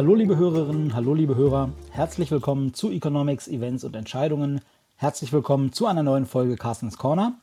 Hallo 0.00 0.14
liebe 0.14 0.38
Hörerinnen, 0.38 0.94
hallo 0.94 1.12
liebe 1.12 1.36
Hörer, 1.36 1.72
herzlich 1.90 2.30
willkommen 2.30 2.72
zu 2.72 2.90
Economics, 2.90 3.46
Events 3.48 3.84
und 3.84 3.94
Entscheidungen. 3.94 4.62
Herzlich 4.96 5.30
willkommen 5.30 5.74
zu 5.74 5.86
einer 5.86 6.02
neuen 6.02 6.24
Folge 6.24 6.56
Carstens 6.56 6.96
Corner. 6.96 7.34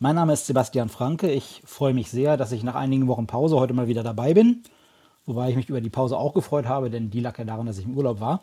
Mein 0.00 0.16
Name 0.16 0.32
ist 0.32 0.46
Sebastian 0.46 0.88
Franke. 0.88 1.30
Ich 1.30 1.62
freue 1.64 1.94
mich 1.94 2.10
sehr, 2.10 2.36
dass 2.36 2.50
ich 2.50 2.64
nach 2.64 2.74
einigen 2.74 3.06
Wochen 3.06 3.28
Pause 3.28 3.60
heute 3.60 3.74
mal 3.74 3.86
wieder 3.86 4.02
dabei 4.02 4.34
bin. 4.34 4.64
Wobei 5.24 5.50
ich 5.50 5.54
mich 5.54 5.68
über 5.68 5.80
die 5.80 5.88
Pause 5.88 6.18
auch 6.18 6.34
gefreut 6.34 6.66
habe, 6.66 6.90
denn 6.90 7.10
die 7.10 7.20
lag 7.20 7.38
ja 7.38 7.44
daran, 7.44 7.66
dass 7.66 7.78
ich 7.78 7.84
im 7.84 7.96
Urlaub 7.96 8.18
war. 8.18 8.40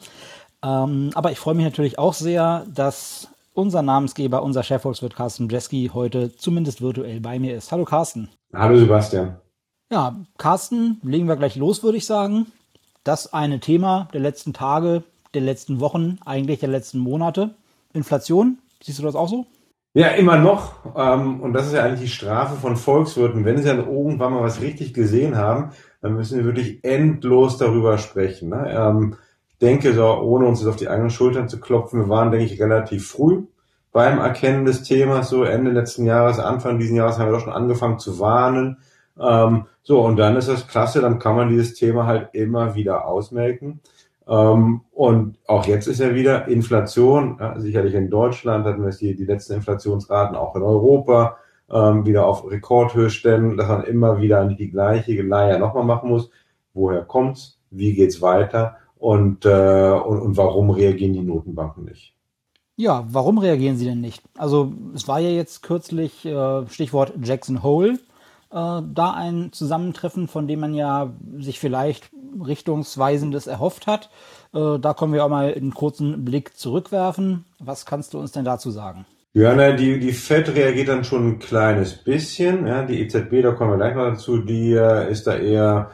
Ähm, 0.63 1.09
aber 1.13 1.33
ich 1.33 1.37
freue 1.37 1.55
mich 1.55 1.65
natürlich 1.65 1.99
auch 1.99 2.13
sehr, 2.13 2.65
dass 2.73 3.27
unser 3.51 3.81
Namensgeber, 3.81 4.43
unser 4.43 4.63
Chefvolkswirt 4.63 5.17
Carsten 5.17 5.49
Jeski 5.49 5.91
heute 5.93 6.33
zumindest 6.37 6.81
virtuell 6.81 7.19
bei 7.19 7.37
mir 7.37 7.57
ist. 7.57 7.73
Hallo 7.73 7.83
Carsten. 7.83 8.29
Hallo 8.53 8.77
Sebastian. 8.77 9.41
Ja, 9.91 10.15
Carsten, 10.37 11.01
legen 11.03 11.27
wir 11.27 11.35
gleich 11.35 11.57
los, 11.57 11.83
würde 11.83 11.97
ich 11.97 12.05
sagen. 12.05 12.47
Das 13.03 13.33
eine 13.33 13.59
Thema 13.59 14.07
der 14.13 14.21
letzten 14.21 14.53
Tage, 14.53 15.03
der 15.33 15.41
letzten 15.41 15.79
Wochen, 15.79 16.19
eigentlich 16.25 16.59
der 16.59 16.69
letzten 16.69 16.99
Monate. 16.99 17.55
Inflation. 17.93 18.59
Siehst 18.81 18.99
du 18.99 19.03
das 19.03 19.15
auch 19.15 19.27
so? 19.27 19.45
Ja, 19.93 20.09
immer 20.09 20.37
noch. 20.37 20.73
Ähm, 20.95 21.41
und 21.41 21.53
das 21.53 21.67
ist 21.67 21.73
ja 21.73 21.83
eigentlich 21.83 22.01
die 22.01 22.15
Strafe 22.15 22.55
von 22.55 22.77
Volkswirten. 22.77 23.43
Wenn 23.43 23.57
sie 23.57 23.65
dann 23.65 23.79
irgendwann 23.79 24.33
mal 24.33 24.43
was 24.43 24.61
richtig 24.61 24.93
gesehen 24.93 25.35
haben, 25.35 25.71
dann 26.01 26.13
müssen 26.13 26.37
wir 26.37 26.45
wirklich 26.45 26.83
endlos 26.83 27.57
darüber 27.57 27.97
sprechen. 27.97 28.49
Ne? 28.49 28.71
Ähm, 28.71 29.15
ich 29.49 29.57
denke, 29.57 29.93
so, 29.93 30.05
ohne 30.05 30.45
uns 30.45 30.59
jetzt 30.59 30.69
auf 30.69 30.77
die 30.77 30.87
eigenen 30.87 31.09
Schultern 31.09 31.49
zu 31.49 31.59
klopfen, 31.59 32.01
wir 32.01 32.09
waren, 32.09 32.31
denke 32.31 32.45
ich, 32.45 32.61
relativ 32.61 33.07
früh 33.09 33.43
beim 33.91 34.19
Erkennen 34.19 34.65
des 34.65 34.83
Themas. 34.83 35.29
So 35.29 35.43
Ende 35.43 35.71
letzten 35.71 36.05
Jahres, 36.05 36.39
Anfang 36.39 36.79
diesen 36.79 36.95
Jahres 36.95 37.19
haben 37.19 37.27
wir 37.27 37.33
doch 37.33 37.43
schon 37.43 37.53
angefangen 37.53 37.99
zu 37.99 38.19
warnen. 38.19 38.77
Ähm, 39.19 39.65
so, 39.83 40.01
und 40.01 40.17
dann 40.17 40.35
ist 40.35 40.47
das 40.47 40.67
klasse, 40.67 41.01
dann 41.01 41.19
kann 41.19 41.35
man 41.35 41.49
dieses 41.49 41.73
Thema 41.73 42.05
halt 42.05 42.29
immer 42.33 42.75
wieder 42.75 43.07
ausmelken. 43.07 43.79
Ähm, 44.27 44.81
und 44.91 45.37
auch 45.47 45.65
jetzt 45.65 45.87
ist 45.87 45.99
ja 45.99 46.13
wieder 46.13 46.47
Inflation, 46.47 47.37
ja, 47.39 47.59
sicherlich 47.59 47.95
in 47.95 48.09
Deutschland 48.09 48.65
hatten 48.65 48.83
wir 48.83 48.91
die, 48.91 49.15
die 49.15 49.25
letzten 49.25 49.53
Inflationsraten, 49.53 50.35
auch 50.35 50.55
in 50.55 50.61
Europa, 50.61 51.37
ähm, 51.71 52.05
wieder 52.05 52.25
auf 52.27 52.49
Rekordhöhe 52.49 53.09
stellen, 53.09 53.57
dass 53.57 53.67
man 53.67 53.83
immer 53.83 54.21
wieder 54.21 54.45
die 54.45 54.69
gleiche 54.69 55.21
Leier 55.21 55.57
nochmal 55.57 55.85
machen 55.85 56.09
muss. 56.09 56.29
Woher 56.73 57.01
kommt's? 57.01 57.59
Wie 57.71 57.93
geht's 57.93 58.21
weiter? 58.21 58.77
Und, 58.97 59.45
äh, 59.45 59.91
und, 59.91 60.21
und 60.21 60.37
warum 60.37 60.69
reagieren 60.69 61.13
die 61.13 61.21
Notenbanken 61.21 61.85
nicht? 61.85 62.13
Ja, 62.75 63.05
warum 63.09 63.37
reagieren 63.37 63.77
sie 63.77 63.85
denn 63.85 64.01
nicht? 64.01 64.23
Also 64.37 64.73
es 64.93 65.07
war 65.07 65.19
ja 65.19 65.29
jetzt 65.29 65.63
kürzlich 65.63 66.25
äh, 66.25 66.67
Stichwort 66.67 67.13
Jackson 67.21 67.63
Hole, 67.63 67.99
da 68.51 69.13
ein 69.15 69.51
Zusammentreffen, 69.51 70.27
von 70.27 70.47
dem 70.47 70.59
man 70.59 70.73
ja 70.73 71.13
sich 71.37 71.59
vielleicht 71.59 72.09
richtungsweisendes 72.45 73.47
erhofft 73.47 73.87
hat. 73.87 74.09
Äh, 74.53 74.79
da 74.79 74.93
können 74.93 75.13
wir 75.13 75.25
auch 75.25 75.29
mal 75.29 75.53
einen 75.53 75.73
kurzen 75.73 76.25
Blick 76.25 76.57
zurückwerfen. 76.57 77.45
Was 77.59 77.85
kannst 77.85 78.13
du 78.13 78.19
uns 78.19 78.31
denn 78.31 78.45
dazu 78.45 78.71
sagen? 78.71 79.05
Ja, 79.33 79.55
na, 79.55 79.71
die, 79.71 79.99
die 79.99 80.11
FED 80.11 80.55
reagiert 80.55 80.89
dann 80.89 81.05
schon 81.05 81.27
ein 81.27 81.39
kleines 81.39 81.93
bisschen. 81.93 82.67
Ja, 82.67 82.83
die 82.83 82.99
EZB, 83.01 83.41
da 83.41 83.51
kommen 83.51 83.71
wir 83.71 83.77
gleich 83.77 83.95
mal 83.95 84.11
dazu, 84.11 84.39
die 84.39 84.73
äh, 84.73 85.09
ist 85.09 85.25
da 85.25 85.37
eher, 85.37 85.91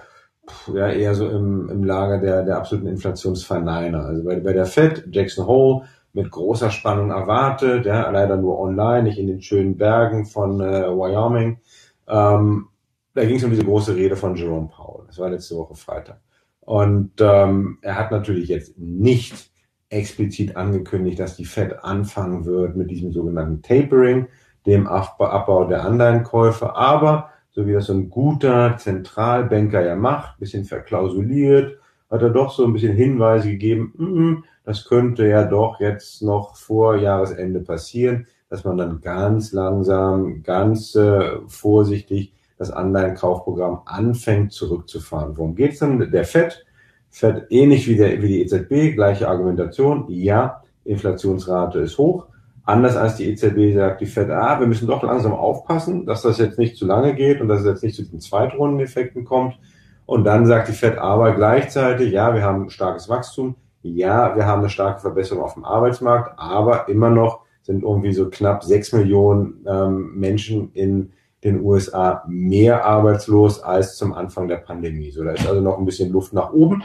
ja, 0.73 0.89
eher 0.89 1.13
so 1.13 1.29
im, 1.29 1.69
im 1.69 1.83
Lager 1.83 2.19
der, 2.19 2.43
der 2.43 2.57
absoluten 2.57 2.87
Inflationsverneiner. 2.87 4.05
Also 4.05 4.23
bei, 4.23 4.39
bei 4.39 4.53
der 4.53 4.65
FED, 4.65 5.09
Jackson 5.11 5.45
Hole, 5.45 5.85
mit 6.13 6.31
großer 6.31 6.71
Spannung 6.71 7.11
erwartet, 7.11 7.85
ja, 7.85 8.09
leider 8.09 8.37
nur 8.37 8.59
online, 8.59 9.03
nicht 9.03 9.19
in 9.19 9.27
den 9.27 9.43
schönen 9.43 9.77
Bergen 9.77 10.25
von 10.25 10.59
äh, 10.59 10.87
Wyoming. 10.87 11.59
Ähm, 12.07 12.67
da 13.13 13.25
ging 13.25 13.37
es 13.37 13.43
um 13.43 13.49
diese 13.51 13.65
große 13.65 13.95
Rede 13.95 14.15
von 14.15 14.35
Jerome 14.35 14.67
Powell. 14.67 15.05
Das 15.07 15.17
war 15.17 15.29
letzte 15.29 15.55
Woche 15.55 15.75
Freitag. 15.75 16.21
Und 16.61 17.13
ähm, 17.19 17.79
er 17.81 17.95
hat 17.97 18.11
natürlich 18.11 18.49
jetzt 18.49 18.77
nicht 18.77 19.51
explizit 19.89 20.55
angekündigt, 20.55 21.19
dass 21.19 21.37
die 21.37 21.45
Fed 21.45 21.83
anfangen 21.83 22.45
wird 22.45 22.75
mit 22.75 22.91
diesem 22.91 23.11
sogenannten 23.11 23.61
Tapering, 23.61 24.27
dem 24.65 24.85
Abbau 24.85 25.65
der 25.65 25.83
Anleihenkäufe. 25.83 26.75
Aber, 26.75 27.29
so 27.51 27.65
wie 27.65 27.73
das 27.73 27.85
so 27.85 27.93
ein 27.93 28.09
guter 28.09 28.75
Zentralbanker 28.77 29.83
ja 29.85 29.95
macht, 29.95 30.39
bisschen 30.39 30.65
verklausuliert, 30.65 31.79
hat 32.09 32.21
er 32.21 32.29
doch 32.29 32.51
so 32.51 32.65
ein 32.65 32.73
bisschen 32.73 32.95
Hinweise 32.95 33.49
gegeben, 33.49 33.93
mm, 33.97 34.43
das 34.63 34.85
könnte 34.85 35.27
ja 35.27 35.43
doch 35.43 35.79
jetzt 35.79 36.21
noch 36.21 36.55
vor 36.55 36.97
Jahresende 36.97 37.61
passieren, 37.61 38.27
dass 38.49 38.63
man 38.63 38.77
dann 38.77 39.01
ganz 39.01 39.51
langsam, 39.51 40.43
ganz 40.43 40.95
äh, 40.95 41.39
vorsichtig 41.47 42.33
das 42.57 42.71
Anleihenkaufprogramm 42.71 43.81
anfängt 43.85 44.51
zurückzufahren. 44.51 45.37
Worum 45.37 45.55
geht's 45.55 45.79
denn? 45.79 46.11
Der 46.11 46.25
FED, 46.25 46.65
FED 47.09 47.45
ähnlich 47.49 47.87
wie, 47.87 47.95
der, 47.95 48.21
wie 48.21 48.27
die 48.27 48.41
EZB, 48.41 48.95
gleiche 48.95 49.27
Argumentation. 49.27 50.05
Ja, 50.07 50.63
Inflationsrate 50.83 51.79
ist 51.79 51.97
hoch. 51.97 52.27
Anders 52.63 52.97
als 52.97 53.15
die 53.15 53.29
EZB 53.29 53.75
sagt 53.75 54.01
die 54.01 54.05
FED, 54.05 54.29
ah, 54.31 54.59
wir 54.59 54.67
müssen 54.67 54.87
doch 54.87 55.03
langsam 55.03 55.33
aufpassen, 55.33 56.05
dass 56.05 56.23
das 56.23 56.37
jetzt 56.37 56.57
nicht 56.57 56.77
zu 56.77 56.85
lange 56.85 57.15
geht 57.15 57.39
und 57.39 57.47
dass 57.47 57.61
es 57.61 57.67
jetzt 57.67 57.83
nicht 57.83 57.95
zu 57.95 58.03
den 58.03 58.19
Zweitrundeneffekten 58.19 59.23
kommt. 59.23 59.57
Und 60.05 60.23
dann 60.23 60.45
sagt 60.45 60.69
die 60.69 60.73
FED 60.73 60.97
aber 60.97 61.33
gleichzeitig, 61.33 62.11
ja, 62.11 62.33
wir 62.33 62.43
haben 62.43 62.69
starkes 62.69 63.07
Wachstum, 63.07 63.55
ja, 63.83 64.35
wir 64.35 64.45
haben 64.45 64.59
eine 64.59 64.69
starke 64.69 64.99
Verbesserung 64.99 65.43
auf 65.43 65.53
dem 65.53 65.65
Arbeitsmarkt, 65.65 66.37
aber 66.37 66.89
immer 66.89 67.09
noch 67.09 67.46
sind 67.67 67.83
irgendwie 67.83 68.13
so 68.13 68.29
knapp 68.29 68.63
sechs 68.63 68.93
Millionen 68.93 69.65
ähm, 69.67 70.15
Menschen 70.15 70.71
in 70.73 71.11
den 71.43 71.61
USA 71.61 72.23
mehr 72.27 72.85
arbeitslos 72.85 73.61
als 73.61 73.97
zum 73.97 74.13
Anfang 74.13 74.47
der 74.47 74.57
Pandemie. 74.57 75.11
So, 75.11 75.23
da 75.23 75.31
ist 75.33 75.47
also 75.47 75.61
noch 75.61 75.77
ein 75.77 75.85
bisschen 75.85 76.11
Luft 76.11 76.33
nach 76.33 76.51
oben 76.51 76.81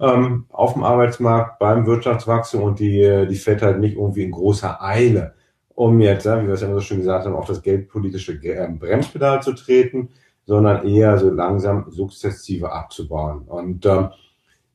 ähm, 0.00 0.46
auf 0.48 0.72
dem 0.72 0.84
Arbeitsmarkt 0.84 1.58
beim 1.58 1.86
Wirtschaftswachstum 1.86 2.62
und 2.62 2.80
die, 2.80 3.26
die 3.28 3.36
fällt 3.36 3.62
halt 3.62 3.78
nicht 3.78 3.96
irgendwie 3.96 4.24
in 4.24 4.32
großer 4.32 4.82
Eile, 4.82 5.34
um 5.74 6.00
jetzt, 6.00 6.24
wie 6.24 6.46
wir 6.46 6.54
es 6.54 6.62
ja 6.62 6.66
immer 6.66 6.76
so 6.76 6.80
schön 6.80 6.98
gesagt 6.98 7.26
haben, 7.26 7.36
auf 7.36 7.46
das 7.46 7.62
geldpolitische 7.62 8.32
ähm, 8.42 8.78
Bremspedal 8.78 9.42
zu 9.42 9.52
treten, 9.52 10.08
sondern 10.44 10.86
eher 10.86 11.18
so 11.18 11.30
langsam 11.30 11.90
sukzessive 11.90 12.72
abzubauen. 12.72 13.42
Und 13.42 13.84
ähm, 13.86 14.08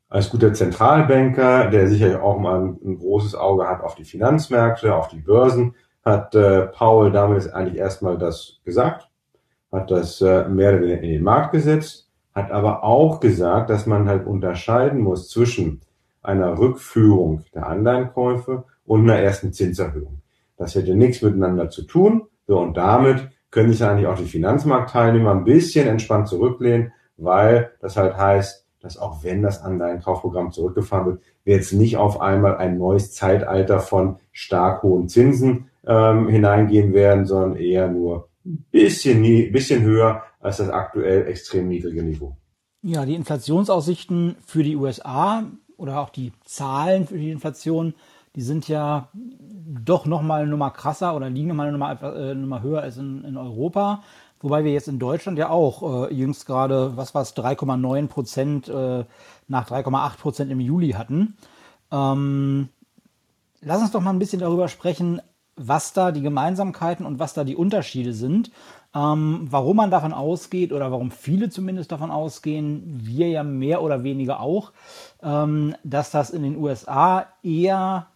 als 0.09 0.29
guter 0.29 0.53
Zentralbanker, 0.53 1.69
der 1.69 1.87
sicherlich 1.87 2.17
auch 2.17 2.39
mal 2.39 2.61
ein, 2.61 2.97
großes 2.97 3.35
Auge 3.35 3.67
hat 3.67 3.81
auf 3.81 3.95
die 3.95 4.05
Finanzmärkte, 4.05 4.95
auf 4.95 5.09
die 5.09 5.19
Börsen, 5.19 5.75
hat 6.03 6.33
äh, 6.35 6.67
Paul 6.67 7.11
damals 7.11 7.51
eigentlich 7.51 7.77
erstmal 7.77 8.17
das 8.17 8.59
gesagt 8.63 9.09
hat 9.71 9.91
das 9.91 10.21
äh, 10.21 10.47
mehr 10.47 10.71
oder 10.71 10.81
weniger 10.81 11.01
in 11.01 11.09
den 11.09 11.23
Markt 11.23 11.51
gesetzt, 11.51 12.09
hat 12.33 12.51
aber 12.51 12.83
auch 12.83 13.19
gesagt, 13.19 13.69
dass 13.69 13.85
man 13.85 14.07
halt 14.07 14.25
unterscheiden 14.25 15.01
muss 15.01 15.29
zwischen 15.29 15.81
einer 16.21 16.57
Rückführung 16.57 17.43
der 17.53 17.67
Anleihenkäufe 17.67 18.65
und 18.85 19.09
einer 19.09 19.19
ersten 19.19 19.53
Zinserhöhung. 19.53 20.21
Das 20.57 20.75
hätte 20.75 20.95
nichts 20.95 21.21
miteinander 21.21 21.69
zu 21.69 21.83
tun. 21.83 22.27
So, 22.47 22.59
und 22.59 22.77
damit 22.77 23.29
können 23.51 23.71
sich 23.71 23.83
eigentlich 23.83 24.07
auch 24.07 24.17
die 24.17 24.25
Finanzmarktteilnehmer 24.25 25.31
ein 25.31 25.43
bisschen 25.43 25.87
entspannt 25.87 26.27
zurücklehnen, 26.27 26.91
weil 27.17 27.71
das 27.81 27.97
halt 27.97 28.17
heißt, 28.17 28.66
dass 28.81 28.97
auch 28.97 29.23
wenn 29.23 29.41
das 29.41 29.61
Anleihenkaufprogramm 29.61 30.51
zurückgefahren 30.51 31.05
wird, 31.07 31.21
wir 31.43 31.55
jetzt 31.55 31.73
nicht 31.73 31.97
auf 31.97 32.21
einmal 32.21 32.57
ein 32.57 32.77
neues 32.77 33.13
Zeitalter 33.13 33.79
von 33.79 34.17
stark 34.31 34.83
hohen 34.83 35.09
Zinsen 35.09 35.69
ähm, 35.85 36.27
hineingehen 36.27 36.93
werden, 36.93 37.25
sondern 37.25 37.55
eher 37.55 37.87
nur 37.87 38.29
bisschen, 38.43 39.21
bisschen 39.51 39.83
höher 39.83 40.23
als 40.39 40.57
das 40.57 40.69
aktuell 40.69 41.27
extrem 41.27 41.67
niedrige 41.67 42.03
Niveau. 42.03 42.37
Ja, 42.81 43.05
die 43.05 43.15
Inflationsaussichten 43.15 44.35
für 44.45 44.63
die 44.63 44.75
USA 44.75 45.43
oder 45.75 45.99
auch 45.99 46.09
die 46.09 46.31
Zahlen 46.45 47.07
für 47.07 47.17
die 47.17 47.31
Inflation, 47.31 47.93
die 48.35 48.41
sind 48.41 48.67
ja 48.67 49.09
doch 49.13 50.05
nochmal 50.05 50.41
eine 50.41 50.51
Nummer 50.51 50.71
krasser 50.71 51.15
oder 51.15 51.29
liegen 51.29 51.47
nochmal 51.47 51.67
eine 51.67 51.77
Nummer, 51.77 52.15
äh, 52.15 52.35
Nummer 52.35 52.61
höher 52.61 52.81
als 52.81 52.97
in, 52.97 53.23
in 53.23 53.35
Europa. 53.35 54.03
Wobei 54.41 54.63
wir 54.63 54.71
jetzt 54.71 54.87
in 54.87 54.99
Deutschland 54.99 55.37
ja 55.39 55.49
auch 55.49 56.09
äh, 56.09 56.13
jüngst 56.13 56.45
gerade, 56.45 56.95
was 56.95 57.15
war 57.15 57.23
es, 57.23 57.35
3,9 57.35 58.07
Prozent 58.07 58.67
äh, 58.69 59.03
nach 59.47 59.69
3,8 59.69 60.17
Prozent 60.17 60.51
im 60.51 60.59
Juli 60.59 60.91
hatten. 60.91 61.37
Ähm, 61.91 62.69
lass 63.61 63.81
uns 63.81 63.91
doch 63.91 64.01
mal 64.01 64.11
ein 64.11 64.19
bisschen 64.19 64.41
darüber 64.41 64.67
sprechen, 64.67 65.21
was 65.55 65.93
da 65.93 66.11
die 66.11 66.21
Gemeinsamkeiten 66.21 67.05
und 67.05 67.17
was 67.17 67.33
da 67.33 67.43
die 67.43 67.55
Unterschiede 67.55 68.13
sind. 68.13 68.51
Ähm, 68.95 69.47
warum 69.49 69.77
man 69.77 69.91
davon 69.91 70.13
ausgeht 70.13 70.71
oder 70.71 70.91
warum 70.91 71.11
viele 71.11 71.49
zumindest 71.49 71.91
davon 71.91 72.11
ausgehen, 72.11 72.99
wir 73.03 73.27
ja 73.27 73.43
mehr 73.43 73.81
oder 73.81 74.03
weniger 74.03 74.39
auch, 74.39 74.71
ähm, 75.21 75.75
dass 75.83 76.11
das 76.11 76.29
in 76.29 76.43
den 76.43 76.57
USA 76.57 77.25
eher 77.43 78.07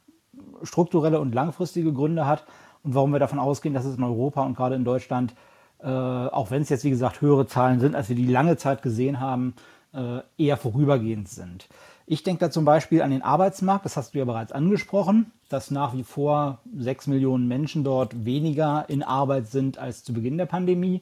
strukturelle 0.63 1.19
und 1.19 1.33
langfristige 1.33 1.91
Gründe 1.91 2.25
hat 2.25 2.45
und 2.83 2.95
warum 2.95 3.11
wir 3.11 3.19
davon 3.19 3.39
ausgehen, 3.39 3.73
dass 3.73 3.85
es 3.85 3.97
in 3.97 4.03
Europa 4.03 4.43
und 4.43 4.55
gerade 4.55 4.75
in 4.75 4.85
Deutschland, 4.85 5.33
äh, 5.83 5.87
auch 5.87 6.51
wenn 6.51 6.61
es 6.61 6.69
jetzt 6.69 6.83
wie 6.83 6.89
gesagt 6.89 7.21
höhere 7.21 7.47
Zahlen 7.47 7.79
sind, 7.79 7.95
als 7.95 8.09
wir 8.09 8.15
die 8.15 8.27
lange 8.27 8.57
Zeit 8.57 8.81
gesehen 8.81 9.19
haben, 9.19 9.55
äh, 9.93 10.19
eher 10.37 10.57
vorübergehend 10.57 11.27
sind. 11.27 11.67
Ich 12.05 12.23
denke 12.23 12.39
da 12.45 12.51
zum 12.51 12.65
Beispiel 12.65 13.01
an 13.01 13.11
den 13.11 13.21
Arbeitsmarkt, 13.21 13.85
das 13.85 13.95
hast 13.95 14.13
du 14.13 14.19
ja 14.19 14.25
bereits 14.25 14.51
angesprochen, 14.51 15.31
dass 15.49 15.71
nach 15.71 15.93
wie 15.95 16.03
vor 16.03 16.59
sechs 16.77 17.07
Millionen 17.07 17.47
Menschen 17.47 17.83
dort 17.83 18.25
weniger 18.25 18.85
in 18.89 19.03
Arbeit 19.03 19.47
sind 19.47 19.77
als 19.77 20.03
zu 20.03 20.13
Beginn 20.13 20.37
der 20.37 20.45
Pandemie. 20.45 21.01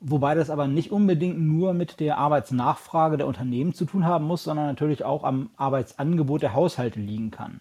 wobei 0.00 0.34
das 0.34 0.50
aber 0.50 0.66
nicht 0.66 0.92
unbedingt 0.92 1.40
nur 1.40 1.72
mit 1.72 1.98
der 1.98 2.18
Arbeitsnachfrage 2.18 3.16
der 3.16 3.26
Unternehmen 3.26 3.72
zu 3.72 3.86
tun 3.86 4.04
haben 4.04 4.26
muss, 4.26 4.44
sondern 4.44 4.66
natürlich 4.66 5.02
auch 5.02 5.24
am 5.24 5.48
Arbeitsangebot 5.56 6.42
der 6.42 6.52
Haushalte 6.52 7.00
liegen 7.00 7.30
kann. 7.30 7.60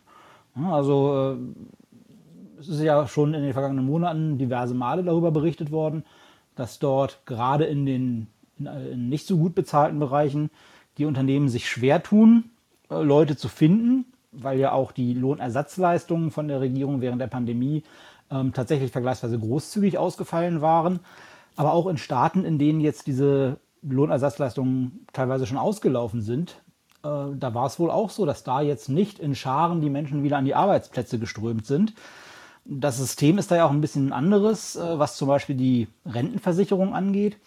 Also 0.70 1.38
äh, 1.38 2.60
es 2.60 2.68
ist 2.68 2.82
ja 2.82 3.08
schon 3.08 3.34
in 3.34 3.44
den 3.44 3.54
vergangenen 3.54 3.86
Monaten 3.86 4.38
diverse 4.38 4.74
Male 4.74 5.04
darüber 5.04 5.32
berichtet 5.32 5.72
worden, 5.72 6.04
dass 6.56 6.80
dort 6.80 7.22
gerade 7.26 7.66
in 7.66 7.86
den 7.86 8.28
in 8.58 9.10
nicht 9.10 9.28
so 9.28 9.38
gut 9.38 9.56
bezahlten 9.56 10.00
Bereichen 10.00 10.50
die 10.98 11.06
Unternehmen 11.06 11.50
sich 11.50 11.68
schwer 11.68 12.04
tun, 12.04 12.52
äh, 12.90 13.02
Leute 13.02 13.36
zu 13.36 13.48
finden, 13.48 14.06
weil 14.32 14.60
ja 14.60 14.72
auch 14.72 14.92
die 14.92 15.14
Lohnersatzleistungen 15.14 16.32
von 16.32 16.48
der 16.48 16.62
Regierung 16.62 17.02
während 17.02 17.22
der 17.22 17.28
Pandemie 17.28 17.84
ähm, 18.32 18.54
tatsächlich 18.54 18.92
vergleichsweise 18.92 19.40
großzügig 19.40 19.98
ausgefallen 19.98 20.62
waren. 20.62 21.00
Aber 21.56 21.74
auch 21.74 21.88
in 21.88 21.98
Staaten, 21.98 22.46
in 22.46 22.58
denen 22.58 22.82
jetzt 22.82 23.06
diese 23.06 23.58
Lohnersatzleistungen 23.84 25.06
teilweise 25.14 25.46
schon 25.46 25.58
ausgelaufen 25.58 26.22
sind, 26.22 26.62
äh, 27.04 27.36
da 27.36 27.54
war 27.54 27.68
es 27.68 27.80
wohl 27.80 27.92
auch 27.92 28.10
so, 28.10 28.26
dass 28.26 28.44
da 28.44 28.62
jetzt 28.62 28.90
nicht 28.90 29.20
in 29.20 29.36
Scharen 29.36 29.82
die 29.82 29.90
Menschen 29.90 30.24
wieder 30.24 30.38
an 30.38 30.46
die 30.46 30.56
Arbeitsplätze 30.56 31.20
geströmt 31.20 31.66
sind. 31.66 31.94
Das 32.66 32.98
System 32.98 33.38
ist 33.38 33.52
da 33.52 33.58
ja 33.58 33.66
auch 33.66 33.72
ein 33.72 33.82
bisschen 33.82 34.08
ein 34.08 34.14
anderes, 34.14 34.76
äh, 34.76 35.00
was 35.00 35.18
zum 35.18 35.28
Beispiel 35.28 35.56
die 35.56 35.88
Rentenversicherung 36.06 36.94
angeht. 36.94 37.38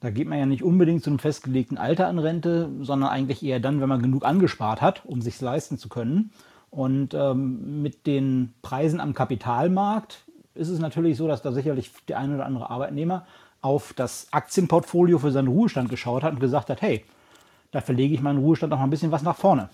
Da 0.00 0.10
geht 0.10 0.28
man 0.28 0.38
ja 0.38 0.46
nicht 0.46 0.62
unbedingt 0.62 1.02
zu 1.02 1.10
einem 1.10 1.18
festgelegten 1.18 1.78
Alter 1.78 2.08
an 2.08 2.18
Rente, 2.18 2.70
sondern 2.82 3.08
eigentlich 3.08 3.42
eher 3.42 3.60
dann, 3.60 3.80
wenn 3.80 3.88
man 3.88 4.02
genug 4.02 4.24
angespart 4.24 4.82
hat, 4.82 5.06
um 5.06 5.22
sich 5.22 5.40
leisten 5.40 5.78
zu 5.78 5.88
können. 5.88 6.32
Und 6.70 7.14
ähm, 7.14 7.82
mit 7.82 8.06
den 8.06 8.52
Preisen 8.62 9.00
am 9.00 9.14
Kapitalmarkt 9.14 10.24
ist 10.54 10.68
es 10.68 10.78
natürlich 10.78 11.16
so, 11.16 11.26
dass 11.28 11.42
da 11.42 11.52
sicherlich 11.52 11.92
der 12.08 12.18
eine 12.18 12.34
oder 12.34 12.46
andere 12.46 12.70
Arbeitnehmer 12.70 13.26
auf 13.62 13.92
das 13.94 14.28
Aktienportfolio 14.32 15.18
für 15.18 15.32
seinen 15.32 15.48
Ruhestand 15.48 15.88
geschaut 15.88 16.22
hat 16.22 16.34
und 16.34 16.40
gesagt 16.40 16.70
hat, 16.70 16.82
hey, 16.82 17.04
da 17.70 17.80
verlege 17.80 18.14
ich 18.14 18.20
meinen 18.20 18.38
Ruhestand 18.38 18.70
noch 18.70 18.78
mal 18.78 18.84
ein 18.84 18.90
bisschen 18.90 19.12
was 19.12 19.22
nach 19.22 19.36
vorne. 19.36 19.70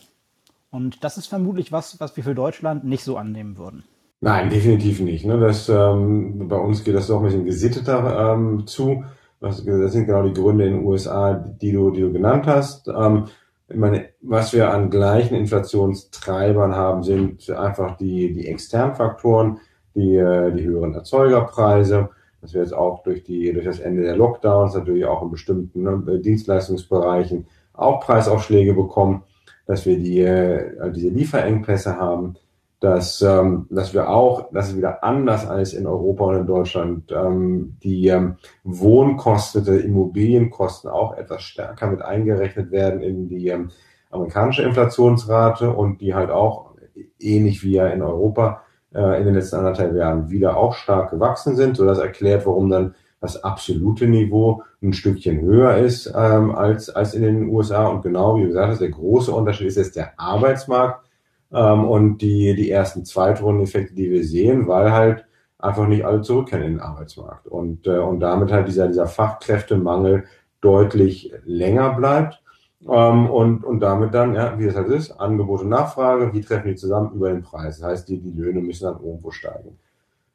Und 0.71 1.05
das 1.05 1.19
ist 1.19 1.27
vermutlich 1.27 1.73
was, 1.73 2.01
was 2.01 2.17
wir 2.17 2.25
für 2.25 2.35
Deutschland 2.35 2.85
nicht 2.85 3.05
so 3.05 3.17
annehmen 3.17 3.59
würden. 3.59 3.85
Nein, 4.25 4.51
definitiv 4.51 5.01
nicht. 5.01 5.27
Ne? 5.27 5.41
Das, 5.41 5.69
ähm, 5.69 6.47
bei 6.47 6.57
uns 6.57 6.85
geht 6.85 6.95
das 6.95 7.09
doch 7.09 7.19
ein 7.19 7.25
bisschen 7.25 7.45
gesitteter 7.45 8.35
ähm, 8.35 8.69
zu. 8.69 9.03
Das, 9.41 9.57
sind 9.57 10.07
genau 10.07 10.23
die 10.23 10.33
Gründe 10.33 10.65
in 10.65 10.75
den 10.75 10.85
USA, 10.85 11.35
die 11.35 11.73
du, 11.73 11.91
die 11.91 12.03
du 12.03 12.13
genannt 12.13 12.47
hast. 12.47 12.87
Ähm, 12.87 13.25
ich 13.69 13.77
meine, 13.77 14.11
was 14.21 14.53
wir 14.53 14.73
an 14.73 14.91
gleichen 14.91 15.35
Inflationstreibern 15.35 16.77
haben, 16.77 17.03
sind 17.03 17.51
einfach 17.51 17.97
die, 17.97 18.33
die 18.33 18.47
externen 18.47 18.95
Faktoren, 18.95 19.59
die, 19.97 20.15
äh, 20.15 20.53
die 20.53 20.63
höheren 20.63 20.95
Erzeugerpreise, 20.95 22.11
dass 22.41 22.55
wir 22.55 22.61
jetzt 22.61 22.75
auch 22.75 23.03
durch, 23.03 23.25
die, 23.25 23.53
durch 23.53 23.65
das 23.65 23.81
Ende 23.81 24.03
der 24.05 24.17
Lockdowns 24.17 24.75
natürlich 24.75 25.05
auch 25.05 25.23
in 25.23 25.33
bestimmten 25.33 25.83
ne, 25.83 26.21
Dienstleistungsbereichen 26.21 27.49
auch 27.73 27.99
Preisaufschläge 27.99 28.73
bekommen, 28.75 29.25
dass 29.67 29.85
wir 29.85 29.99
die, 29.99 30.21
äh, 30.21 30.93
diese 30.93 31.09
Lieferengpässe 31.09 31.97
haben, 31.97 32.37
dass, 32.83 33.23
ähm, 33.23 33.67
dass 33.71 33.95
wir 33.95 34.09
auch, 34.09 34.51
das 34.53 34.71
ist 34.71 34.77
wieder 34.77 35.05
anders 35.05 35.47
als 35.47 35.73
in 35.73 35.87
Europa 35.87 36.25
und 36.25 36.37
in 36.37 36.47
Deutschland, 36.47 37.13
ähm, 37.13 37.77
die 37.81 38.09
ähm, 38.09 38.39
Wohnkosten, 38.65 39.65
Immobilienkosten 39.65 40.91
auch 40.91 41.17
etwas 41.17 41.45
stärker 41.45 41.87
mit 41.87 42.03
eingerechnet 42.03 42.73
werden 42.73 43.01
in 43.01 43.29
die 43.29 43.49
ähm, 43.49 43.71
amerikanische 44.11 44.65
Inflationsrate 44.65 45.71
und 45.71 46.01
die 46.01 46.13
halt 46.13 46.31
auch 46.33 46.73
ähnlich 47.21 47.63
wie 47.63 47.75
ja 47.75 47.87
in 47.87 48.03
Europa 48.03 48.63
äh, 48.93 49.21
in 49.21 49.27
den 49.27 49.35
letzten 49.35 49.57
anderthalb 49.57 49.95
Jahren 49.95 50.31
wieder 50.31 50.57
auch 50.57 50.75
stark 50.75 51.11
gewachsen 51.11 51.55
sind. 51.55 51.77
So 51.77 51.87
das 51.87 52.01
erklärt, 52.01 52.47
warum 52.47 52.69
dann 52.69 52.97
das 53.21 53.45
absolute 53.45 54.09
Niveau 54.09 54.65
ein 54.83 54.93
Stückchen 54.93 55.41
höher 55.41 55.77
ist 55.77 56.13
ähm, 56.17 56.51
als, 56.51 56.91
als 56.91 57.15
in 57.15 57.23
den 57.23 57.49
USA. 57.49 57.87
Und 57.87 58.03
genau 58.03 58.37
wie 58.39 58.47
gesagt, 58.47 58.81
der 58.81 58.91
große 58.91 59.31
Unterschied 59.31 59.69
ist 59.69 59.77
jetzt 59.77 59.95
der 59.95 60.19
Arbeitsmarkt 60.19 61.12
ähm, 61.53 61.85
und 61.85 62.19
die, 62.19 62.55
die 62.55 62.71
ersten 62.71 63.05
Zweitrundeneffekte, 63.05 63.95
die 63.95 64.11
wir 64.11 64.25
sehen, 64.25 64.67
weil 64.67 64.93
halt 64.93 65.27
einfach 65.59 65.87
nicht 65.87 66.05
alle 66.05 66.23
zurückkehren 66.23 66.65
in 66.65 66.73
den 66.73 66.81
Arbeitsmarkt. 66.81 67.47
Und, 67.47 67.87
äh, 67.87 67.99
und 67.99 68.21
damit 68.21 68.51
halt 68.51 68.69
dieser, 68.69 68.89
dieser 68.89 69.07
Fachkräftemangel 69.07 70.25
deutlich 70.61 71.33
länger 71.45 71.95
bleibt. 71.95 72.43
Ähm, 72.89 73.31
und, 73.31 73.65
und 73.65 73.81
damit 73.81 74.13
dann, 74.13 74.35
ja, 74.35 74.59
wie 74.59 74.67
das 74.67 74.75
halt 74.75 74.89
ist, 74.89 75.13
Angebot 75.13 75.63
und 75.63 75.69
Nachfrage, 75.69 76.33
wie 76.33 76.41
treffen 76.41 76.69
die 76.69 76.75
zusammen 76.75 77.13
über 77.15 77.31
den 77.31 77.43
Preis? 77.43 77.79
Das 77.79 77.89
heißt, 77.89 78.09
die, 78.09 78.19
die 78.19 78.33
Löhne 78.33 78.61
müssen 78.61 78.85
dann 78.85 79.03
irgendwo 79.03 79.31
steigen. 79.31 79.79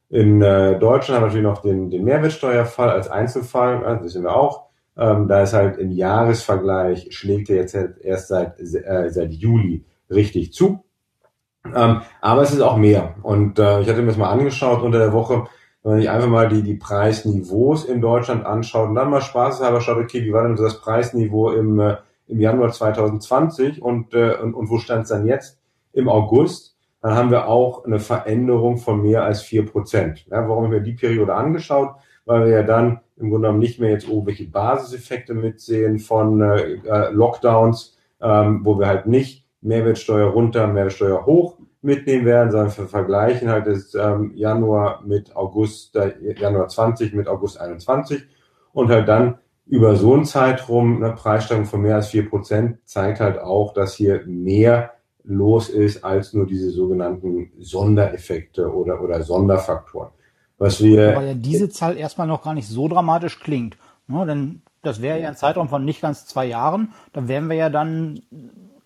In 0.10 0.42
äh, 0.42 0.80
Deutschland 0.80 1.20
haben 1.22 1.34
wir 1.34 1.42
natürlich 1.42 1.44
noch 1.44 1.62
den, 1.62 1.90
den 1.90 2.06
Mehrwertsteuerfall 2.06 2.90
als 2.90 3.10
Einzelfall, 3.10 3.82
das 3.82 4.04
wissen 4.04 4.24
wir 4.24 4.34
auch. 4.34 4.68
Ähm, 4.96 5.28
da 5.28 5.44
ist 5.44 5.54
halt 5.54 5.78
im 5.78 5.92
Jahresvergleich, 5.92 7.08
schlägt 7.12 7.50
er 7.50 7.58
jetzt 7.58 7.76
halt 7.76 7.98
erst 8.00 8.30
seit, 8.30 8.60
äh, 8.60 9.10
seit 9.10 9.34
Juli 9.34 9.84
richtig 10.10 10.54
zu. 10.54 10.86
Ähm, 11.76 12.02
aber 12.22 12.42
es 12.42 12.52
ist 12.52 12.62
auch 12.62 12.78
mehr. 12.78 13.16
Und 13.24 13.60
äh, 13.60 13.82
ich 13.82 13.90
hatte 13.90 14.02
mir 14.02 14.08
das 14.08 14.18
mal 14.18 14.32
angeschaut 14.32 14.82
unter 14.82 15.00
der 15.00 15.14
Woche, 15.14 15.48
wenn 15.84 15.92
man 15.94 16.02
sich 16.02 16.10
einfach 16.10 16.28
mal 16.28 16.50
die, 16.50 16.64
die 16.64 16.76
Preisniveaus 16.76 17.86
in 17.86 18.02
Deutschland 18.02 18.46
anschaut 18.46 18.90
und 18.90 18.96
dann 18.96 19.10
mal 19.10 19.22
spaßeshalber 19.22 19.82
schaut, 19.82 19.98
okay, 19.98 20.24
wie 20.24 20.34
war 20.34 20.44
denn 20.44 20.56
das 20.56 20.82
Preisniveau 20.82 21.52
im, 21.52 21.80
äh, 21.80 21.98
im 22.28 22.40
Januar 22.40 22.72
2020 22.72 23.82
und, 23.82 24.14
äh, 24.14 24.36
und, 24.36 24.54
und 24.54 24.70
wo 24.70 24.78
stand 24.80 25.04
es 25.04 25.10
dann 25.10 25.26
jetzt 25.26 25.60
im 25.94 26.10
August? 26.10 26.76
Dann 27.02 27.16
haben 27.16 27.32
wir 27.32 27.48
auch 27.48 27.86
eine 27.86 28.00
Veränderung 28.00 28.78
von 28.78 29.02
mehr 29.02 29.24
als 29.24 29.42
vier 29.42 29.66
Prozent. 29.66 30.26
Ja, 30.30 30.48
warum 30.50 30.66
haben 30.66 30.72
wir 30.72 30.82
die 30.82 30.94
Periode 30.94 31.36
angeschaut? 31.36 31.96
Weil 32.26 32.46
wir 32.46 32.52
ja 32.52 32.64
dann 32.64 33.00
im 33.16 33.30
Grunde 33.30 33.48
genommen 33.48 33.60
nicht 33.60 33.80
mehr 33.80 33.92
jetzt 33.92 34.10
irgendwelche 34.10 34.50
Basiseffekte 34.50 35.34
mitsehen 35.34 36.00
von 36.00 36.42
äh, 36.42 36.80
äh 36.84 37.12
Lockdowns, 37.12 37.98
ähm, 38.22 38.62
wo 38.64 38.78
wir 38.78 38.88
halt 38.88 39.06
nicht 39.06 39.47
Mehrwertsteuer 39.62 40.28
runter, 40.28 40.68
Mehrwertsteuer 40.68 41.26
hoch 41.26 41.58
mitnehmen 41.82 42.26
werden, 42.26 42.52
sondern 42.52 42.76
wir 42.78 42.88
vergleichen 42.88 43.50
halt 43.50 43.68
das 43.68 43.94
ähm, 43.96 44.34
Januar 44.36 45.04
mit 45.06 45.36
August, 45.36 45.96
äh, 45.96 46.14
Januar 46.38 46.68
20 46.68 47.14
mit 47.14 47.28
August 47.28 47.60
21 47.60 48.24
und 48.74 48.90
halt 48.90 49.08
dann 49.08 49.40
über 49.66 49.96
so 49.96 50.14
einen 50.14 50.26
Zeitraum 50.26 51.04
eine 51.04 51.14
Preissteigerung 51.14 51.68
von 51.68 51.82
mehr 51.82 51.96
als 51.96 52.08
vier 52.08 52.30
Prozent 52.30 52.78
zeigt 52.86 53.20
halt 53.20 53.40
auch, 53.40 53.74
dass 53.74 53.96
hier 53.96 54.24
mehr 54.26 54.94
los 55.24 55.70
ist 55.70 56.04
als 56.04 56.34
nur 56.34 56.48
diese 56.48 56.70
sogenannten 56.72 57.52
Sondereffekte 57.60 58.74
oder, 58.74 59.02
oder 59.02 59.22
Sonderfaktoren. 59.24 60.12
Was 60.58 60.82
wir. 60.82 61.18
Aber 61.18 61.26
ja 61.26 61.34
diese 61.34 61.70
Zahl 61.70 61.98
erstmal 61.98 62.28
noch 62.28 62.44
gar 62.44 62.54
nicht 62.54 62.68
so 62.68 62.88
dramatisch 62.88 63.40
klingt. 63.40 63.78
Ne? 64.08 64.26
Denn 64.26 64.62
das 64.82 65.02
wäre 65.02 65.20
ja 65.20 65.28
ein 65.28 65.36
Zeitraum 65.36 65.68
von 65.68 65.84
nicht 65.84 66.02
ganz 66.02 66.26
zwei 66.26 66.46
Jahren. 66.46 66.94
Da 67.12 67.28
wären 67.28 67.50
wir 67.50 67.58
ja 67.58 67.70
dann 67.70 68.22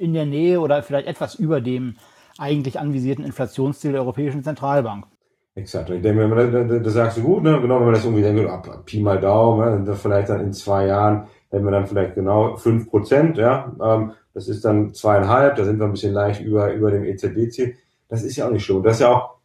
in 0.01 0.13
der 0.13 0.25
Nähe 0.25 0.60
oder 0.60 0.84
vielleicht 0.84 1.08
etwas 1.08 1.36
über 1.36 1.62
dem 1.62 1.96
eigentlich 2.38 2.79
anvisierten 2.79 3.24
Inflationsziel 3.24 3.91
der 3.91 4.01
Europäischen 4.01 4.43
Zentralbank. 4.43 5.05
Exakt. 5.53 5.89
Ich 5.89 6.01
denke, 6.01 6.22
wenn 6.22 6.29
man, 6.29 6.84
das 6.84 6.93
sagst 6.93 7.17
du 7.17 7.24
gut, 7.24 7.43
ne? 7.43 7.60
genau, 7.62 7.75
wenn 7.75 7.86
man 7.86 7.93
das 7.93 8.05
irgendwie 8.05 8.24
denkt, 8.24 8.50
ab, 8.50 8.86
Pi 8.86 9.01
mal 9.01 9.20
Daumen, 9.20 9.84
ne? 9.84 9.93
vielleicht 9.96 10.29
dann 10.29 10.41
in 10.41 10.53
zwei 10.53 10.88
Jahren 10.88 11.27
hätten 11.50 11.65
wir 11.65 11.72
dann 11.72 11.88
vielleicht 11.88 12.15
genau 12.15 12.55
fünf 12.55 12.89
Prozent, 12.89 13.38
ja, 13.38 13.75
ähm, 13.84 14.13
das 14.34 14.48
ist 14.48 14.63
dann 14.63 14.93
zweieinhalb, 14.93 15.58
da 15.58 15.65
sind 15.65 15.77
wir 15.77 15.86
ein 15.86 15.91
bisschen 15.91 16.13
leicht 16.13 16.41
über, 16.41 16.74
über 16.74 16.89
dem 16.89 17.03
EZB-Ziel. 17.03 17.75
Das 18.08 18.24
ist 18.24 18.38
ja 18.38 18.48
auch 18.48 18.51
nicht 18.51 18.63
schlimm. 18.63 18.81
Das 18.81 18.96
ist 18.96 19.01
ja 19.01 19.10
auch 19.10 19.36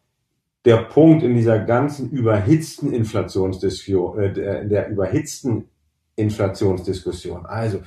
der 0.63 0.77
Punkt 0.77 1.23
in 1.23 1.35
dieser 1.35 1.59
ganzen 1.59 2.09
überhitzten 2.09 2.93
Inflationsdiskussion, 2.93 4.19
äh, 4.19 4.67
der 4.67 4.89
überhitzten 4.89 5.69
Inflationsdiskussion. 6.15 7.45
Also, 7.45 7.79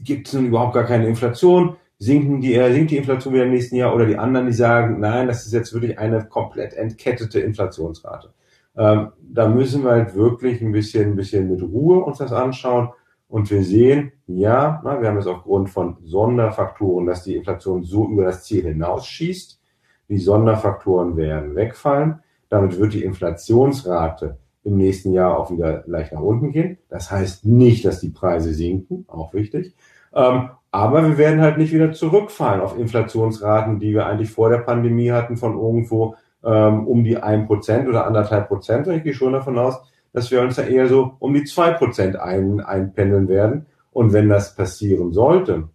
gibt 0.00 0.28
es 0.28 0.34
nun 0.34 0.46
überhaupt 0.46 0.74
gar 0.74 0.84
keine 0.84 1.06
Inflation? 1.06 1.76
Sinken 2.02 2.40
die, 2.40 2.54
äh, 2.54 2.72
sinkt 2.72 2.90
die 2.90 2.96
Inflation 2.96 3.32
wieder 3.32 3.44
im 3.44 3.52
nächsten 3.52 3.76
Jahr 3.76 3.94
oder 3.94 4.06
die 4.06 4.18
anderen, 4.18 4.46
die 4.46 4.52
sagen, 4.52 4.98
nein, 4.98 5.28
das 5.28 5.46
ist 5.46 5.52
jetzt 5.52 5.72
wirklich 5.72 6.00
eine 6.00 6.24
komplett 6.24 6.74
entkettete 6.74 7.38
Inflationsrate. 7.38 8.32
Ähm, 8.76 9.12
da 9.20 9.48
müssen 9.48 9.84
wir 9.84 9.92
halt 9.92 10.16
wirklich 10.16 10.60
ein 10.60 10.72
bisschen, 10.72 11.12
ein 11.12 11.16
bisschen 11.16 11.48
mit 11.48 11.62
Ruhe 11.62 12.02
uns 12.02 12.18
das 12.18 12.32
anschauen 12.32 12.88
und 13.28 13.48
wir 13.52 13.62
sehen, 13.62 14.10
ja, 14.26 14.80
na, 14.82 15.00
wir 15.00 15.08
haben 15.08 15.18
es 15.18 15.28
aufgrund 15.28 15.70
von 15.70 15.96
Sonderfaktoren, 16.02 17.06
dass 17.06 17.22
die 17.22 17.36
Inflation 17.36 17.84
so 17.84 18.08
über 18.08 18.24
das 18.24 18.42
Ziel 18.42 18.64
hinausschießt. 18.64 19.60
Die 20.08 20.18
Sonderfaktoren 20.18 21.16
werden 21.16 21.54
wegfallen. 21.54 22.18
Damit 22.48 22.80
wird 22.80 22.94
die 22.94 23.04
Inflationsrate 23.04 24.38
im 24.64 24.76
nächsten 24.76 25.12
Jahr 25.12 25.38
auch 25.38 25.52
wieder 25.52 25.84
leicht 25.86 26.12
nach 26.12 26.20
unten 26.20 26.50
gehen. 26.50 26.78
Das 26.88 27.12
heißt 27.12 27.46
nicht, 27.46 27.84
dass 27.84 28.00
die 28.00 28.10
Preise 28.10 28.52
sinken, 28.52 29.04
auch 29.06 29.32
wichtig. 29.34 29.76
Ähm, 30.12 30.50
aber 30.72 31.06
wir 31.06 31.18
werden 31.18 31.42
halt 31.42 31.58
nicht 31.58 31.72
wieder 31.72 31.92
zurückfallen 31.92 32.62
auf 32.62 32.78
Inflationsraten, 32.78 33.78
die 33.78 33.92
wir 33.92 34.06
eigentlich 34.06 34.30
vor 34.30 34.48
der 34.48 34.58
Pandemie 34.58 35.12
hatten 35.12 35.36
von 35.36 35.56
irgendwo 35.56 36.16
ähm, 36.42 36.86
um 36.88 37.04
die 37.04 37.18
ein 37.18 37.46
Prozent 37.46 37.88
oder 37.88 38.06
anderthalb 38.06 38.48
Prozent. 38.48 38.88
Ich 38.88 39.04
gehe 39.04 39.14
schon 39.14 39.34
davon 39.34 39.58
aus, 39.58 39.80
dass 40.12 40.30
wir 40.30 40.40
uns 40.40 40.56
da 40.56 40.62
eher 40.62 40.88
so 40.88 41.14
um 41.18 41.34
die 41.34 41.44
zwei 41.44 41.70
Prozent 41.72 42.16
ein, 42.16 42.60
einpendeln 42.60 43.28
werden. 43.28 43.66
Und 43.92 44.14
wenn 44.14 44.30
das 44.30 44.56
passieren 44.56 45.12
sollte, 45.12 45.68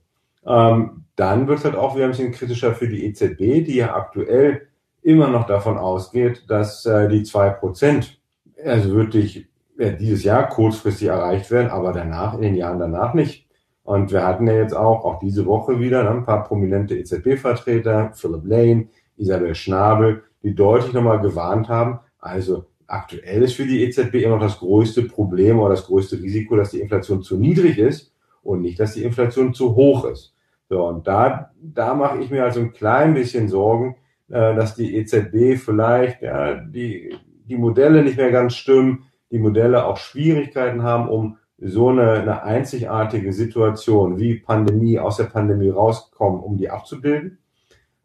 ähm, 0.46 1.04
dann 1.16 1.48
wird 1.48 1.60
es 1.60 1.66
halt 1.66 1.76
auch 1.76 1.96
wieder 1.96 2.06
ein 2.06 2.12
bisschen 2.12 2.32
kritischer 2.32 2.74
für 2.74 2.88
die 2.88 3.06
EZB, 3.06 3.66
die 3.66 3.76
ja 3.76 3.96
aktuell 3.96 4.68
immer 5.04 5.28
noch 5.28 5.46
davon 5.46 5.78
ausgeht, 5.78 6.46
dass 6.50 6.86
äh, 6.86 7.08
die 7.08 7.24
zwei 7.24 7.50
Prozent 7.50 8.20
also 8.66 8.94
wirklich 8.94 9.48
ja, 9.78 9.92
dieses 9.92 10.24
Jahr 10.24 10.50
kurzfristig 10.50 11.08
erreicht 11.08 11.52
werden, 11.52 11.70
aber 11.70 11.94
danach, 11.94 12.34
in 12.34 12.42
den 12.42 12.56
Jahren 12.56 12.80
danach 12.80 13.14
nicht. 13.14 13.47
Und 13.88 14.12
wir 14.12 14.28
hatten 14.28 14.48
ja 14.48 14.56
jetzt 14.56 14.76
auch, 14.76 15.06
auch 15.06 15.20
diese 15.20 15.46
Woche 15.46 15.80
wieder, 15.80 16.04
ne, 16.04 16.10
ein 16.10 16.26
paar 16.26 16.44
prominente 16.44 16.98
EZB-Vertreter, 16.98 18.12
Philip 18.14 18.42
Lane, 18.44 18.88
Isabel 19.16 19.56
Schnabel, 19.56 20.24
die 20.44 20.54
deutlich 20.54 20.92
nochmal 20.92 21.22
gewarnt 21.22 21.70
haben. 21.70 22.00
Also 22.20 22.66
aktuell 22.86 23.44
ist 23.44 23.54
für 23.54 23.66
die 23.66 23.86
EZB 23.86 24.16
immer 24.16 24.36
noch 24.36 24.42
das 24.42 24.60
größte 24.60 25.04
Problem 25.04 25.60
oder 25.60 25.70
das 25.70 25.86
größte 25.86 26.22
Risiko, 26.22 26.58
dass 26.58 26.72
die 26.72 26.82
Inflation 26.82 27.22
zu 27.22 27.38
niedrig 27.38 27.78
ist 27.78 28.14
und 28.44 28.60
nicht, 28.60 28.78
dass 28.78 28.96
die 28.96 29.04
Inflation 29.04 29.54
zu 29.54 29.74
hoch 29.78 30.04
ist. 30.04 30.36
So, 30.68 30.86
und 30.86 31.08
da, 31.08 31.54
da 31.62 31.94
mache 31.94 32.20
ich 32.20 32.30
mir 32.30 32.44
also 32.44 32.60
ein 32.60 32.74
klein 32.74 33.14
bisschen 33.14 33.48
Sorgen, 33.48 33.96
äh, 34.28 34.54
dass 34.54 34.76
die 34.76 34.98
EZB 34.98 35.58
vielleicht 35.58 36.22
ja, 36.22 36.56
die, 36.56 37.16
die 37.46 37.58
Modelle 37.58 38.04
nicht 38.04 38.18
mehr 38.18 38.32
ganz 38.32 38.56
stimmen, 38.56 39.06
die 39.32 39.40
Modelle 39.40 39.86
auch 39.86 39.96
Schwierigkeiten 39.96 40.84
haben, 40.84 41.08
um 41.08 41.38
so 41.60 41.90
eine, 41.90 42.12
eine 42.12 42.44
einzigartige 42.44 43.34
Situation 43.34 44.20
wie 44.20 44.36
Pandemie, 44.36 45.00
aus 45.00 45.18
der 45.18 45.26
Pandemie 45.26 45.70
rauskommen, 45.70 46.42
um 46.42 46.58
die 46.58 46.70
abzubilden. 46.70 47.40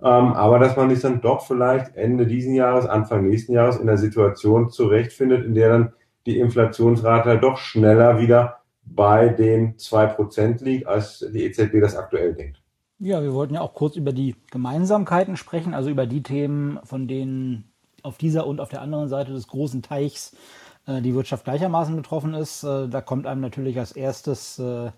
Ähm, 0.00 0.32
aber 0.32 0.59
dass 0.59 0.76
man 0.76 0.90
sich 0.90 1.00
dann 1.00 1.21
doch 1.21 1.47
vielleicht 1.47 1.94
Ende 1.97 2.26
diesen 2.26 2.54
Jahres, 2.54 2.87
Anfang 2.87 3.28
nächsten 3.28 3.52
Jahres 3.52 3.76
in 3.76 3.87
der 3.87 3.99
Situation 3.99 4.71
zurechtfindet, 4.71 5.44
in 5.44 5.54
der 5.54 5.68
dann 5.68 5.92
die 6.26 6.38
Inflationsrate 6.38 7.28
halt 7.28 7.42
doch 7.42 7.59
schneller 7.59 8.18
wieder 8.18 8.59
bei 8.85 9.28
den 9.28 9.78
zwei 9.78 10.06
Prozent 10.06 10.61
liegt, 10.61 10.87
als 10.87 11.18
die 11.32 11.44
EZB 11.44 11.80
das 11.80 11.97
aktuell 11.97 12.35
denkt. 12.35 12.61
Ja, 12.99 13.23
wir 13.23 13.35
wollten 13.35 13.54
ja 13.54 13.61
auch 13.61 13.75
kurz 13.75 13.97
über 13.97 14.12
die 14.12 14.37
Gemeinsamkeiten 14.50 15.37
sprechen, 15.37 15.75
also 15.75 15.90
über 15.90 16.06
die 16.06 16.23
Themen, 16.23 16.78
von 16.85 17.06
denen 17.06 17.73
auf 18.02 18.18
dieser 18.18 18.47
und 18.47 18.61
auf 18.61 18.68
der 18.68 18.82
anderen 18.82 19.09
Seite 19.09 19.32
des 19.32 19.47
großen 19.47 19.82
Teichs 19.82 20.37
die 20.86 21.14
Wirtschaft 21.14 21.44
gleichermaßen 21.44 21.94
betroffen 21.96 22.34
ist. 22.34 22.64
Äh, 22.64 22.88
da 22.88 23.00
kommt 23.00 23.26
einem 23.26 23.40
natürlich 23.40 23.78
als 23.78 23.92
erstes 23.92 24.58
äh, 24.58 24.90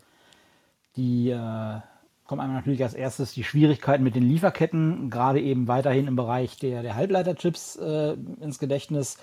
die 0.96 1.30
äh, 1.30 1.80
kommen 2.26 2.40
einem 2.40 2.54
natürlich 2.54 2.82
als 2.82 2.94
erstes 2.94 3.32
die 3.34 3.44
Schwierigkeiten 3.44 4.02
mit 4.02 4.14
den 4.14 4.22
Lieferketten, 4.22 5.10
gerade 5.10 5.40
eben 5.40 5.68
weiterhin 5.68 6.06
im 6.06 6.16
Bereich 6.16 6.56
der, 6.56 6.82
der 6.82 6.94
Halbleiterchips 6.94 7.76
äh, 7.76 8.16
ins 8.40 8.58
Gedächtnis. 8.58 9.18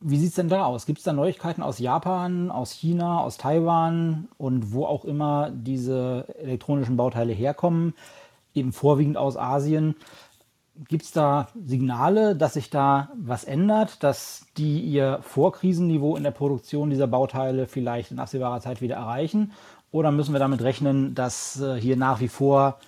Wie 0.00 0.16
sieht 0.16 0.30
es 0.30 0.34
denn 0.34 0.48
da 0.48 0.64
aus? 0.64 0.86
Gibt 0.86 0.98
es 0.98 1.04
da 1.04 1.12
Neuigkeiten 1.12 1.62
aus 1.62 1.78
Japan, 1.78 2.50
aus 2.50 2.72
China, 2.72 3.20
aus 3.20 3.36
Taiwan 3.36 4.28
und 4.38 4.72
wo 4.72 4.86
auch 4.86 5.04
immer 5.04 5.50
diese 5.50 6.26
elektronischen 6.38 6.96
Bauteile 6.96 7.32
herkommen, 7.32 7.94
eben 8.54 8.72
vorwiegend 8.72 9.16
aus 9.16 9.36
Asien? 9.36 9.94
Gibt 10.88 11.02
es 11.02 11.12
da 11.12 11.48
Signale, 11.62 12.36
dass 12.36 12.54
sich 12.54 12.70
da 12.70 13.10
was 13.14 13.44
ändert, 13.44 14.02
dass 14.02 14.46
die 14.56 14.80
ihr 14.80 15.18
Vorkrisenniveau 15.22 16.16
in 16.16 16.22
der 16.22 16.30
Produktion 16.30 16.90
dieser 16.90 17.06
Bauteile 17.06 17.66
vielleicht 17.66 18.12
in 18.12 18.18
absehbarer 18.18 18.60
Zeit 18.60 18.80
wieder 18.80 18.96
erreichen? 18.96 19.52
Oder 19.92 20.12
müssen 20.12 20.32
wir 20.32 20.38
damit 20.38 20.62
rechnen, 20.62 21.14
dass 21.14 21.60
äh, 21.60 21.74
hier 21.74 21.96
nach 21.96 22.20
wie 22.20 22.28
vor 22.28 22.78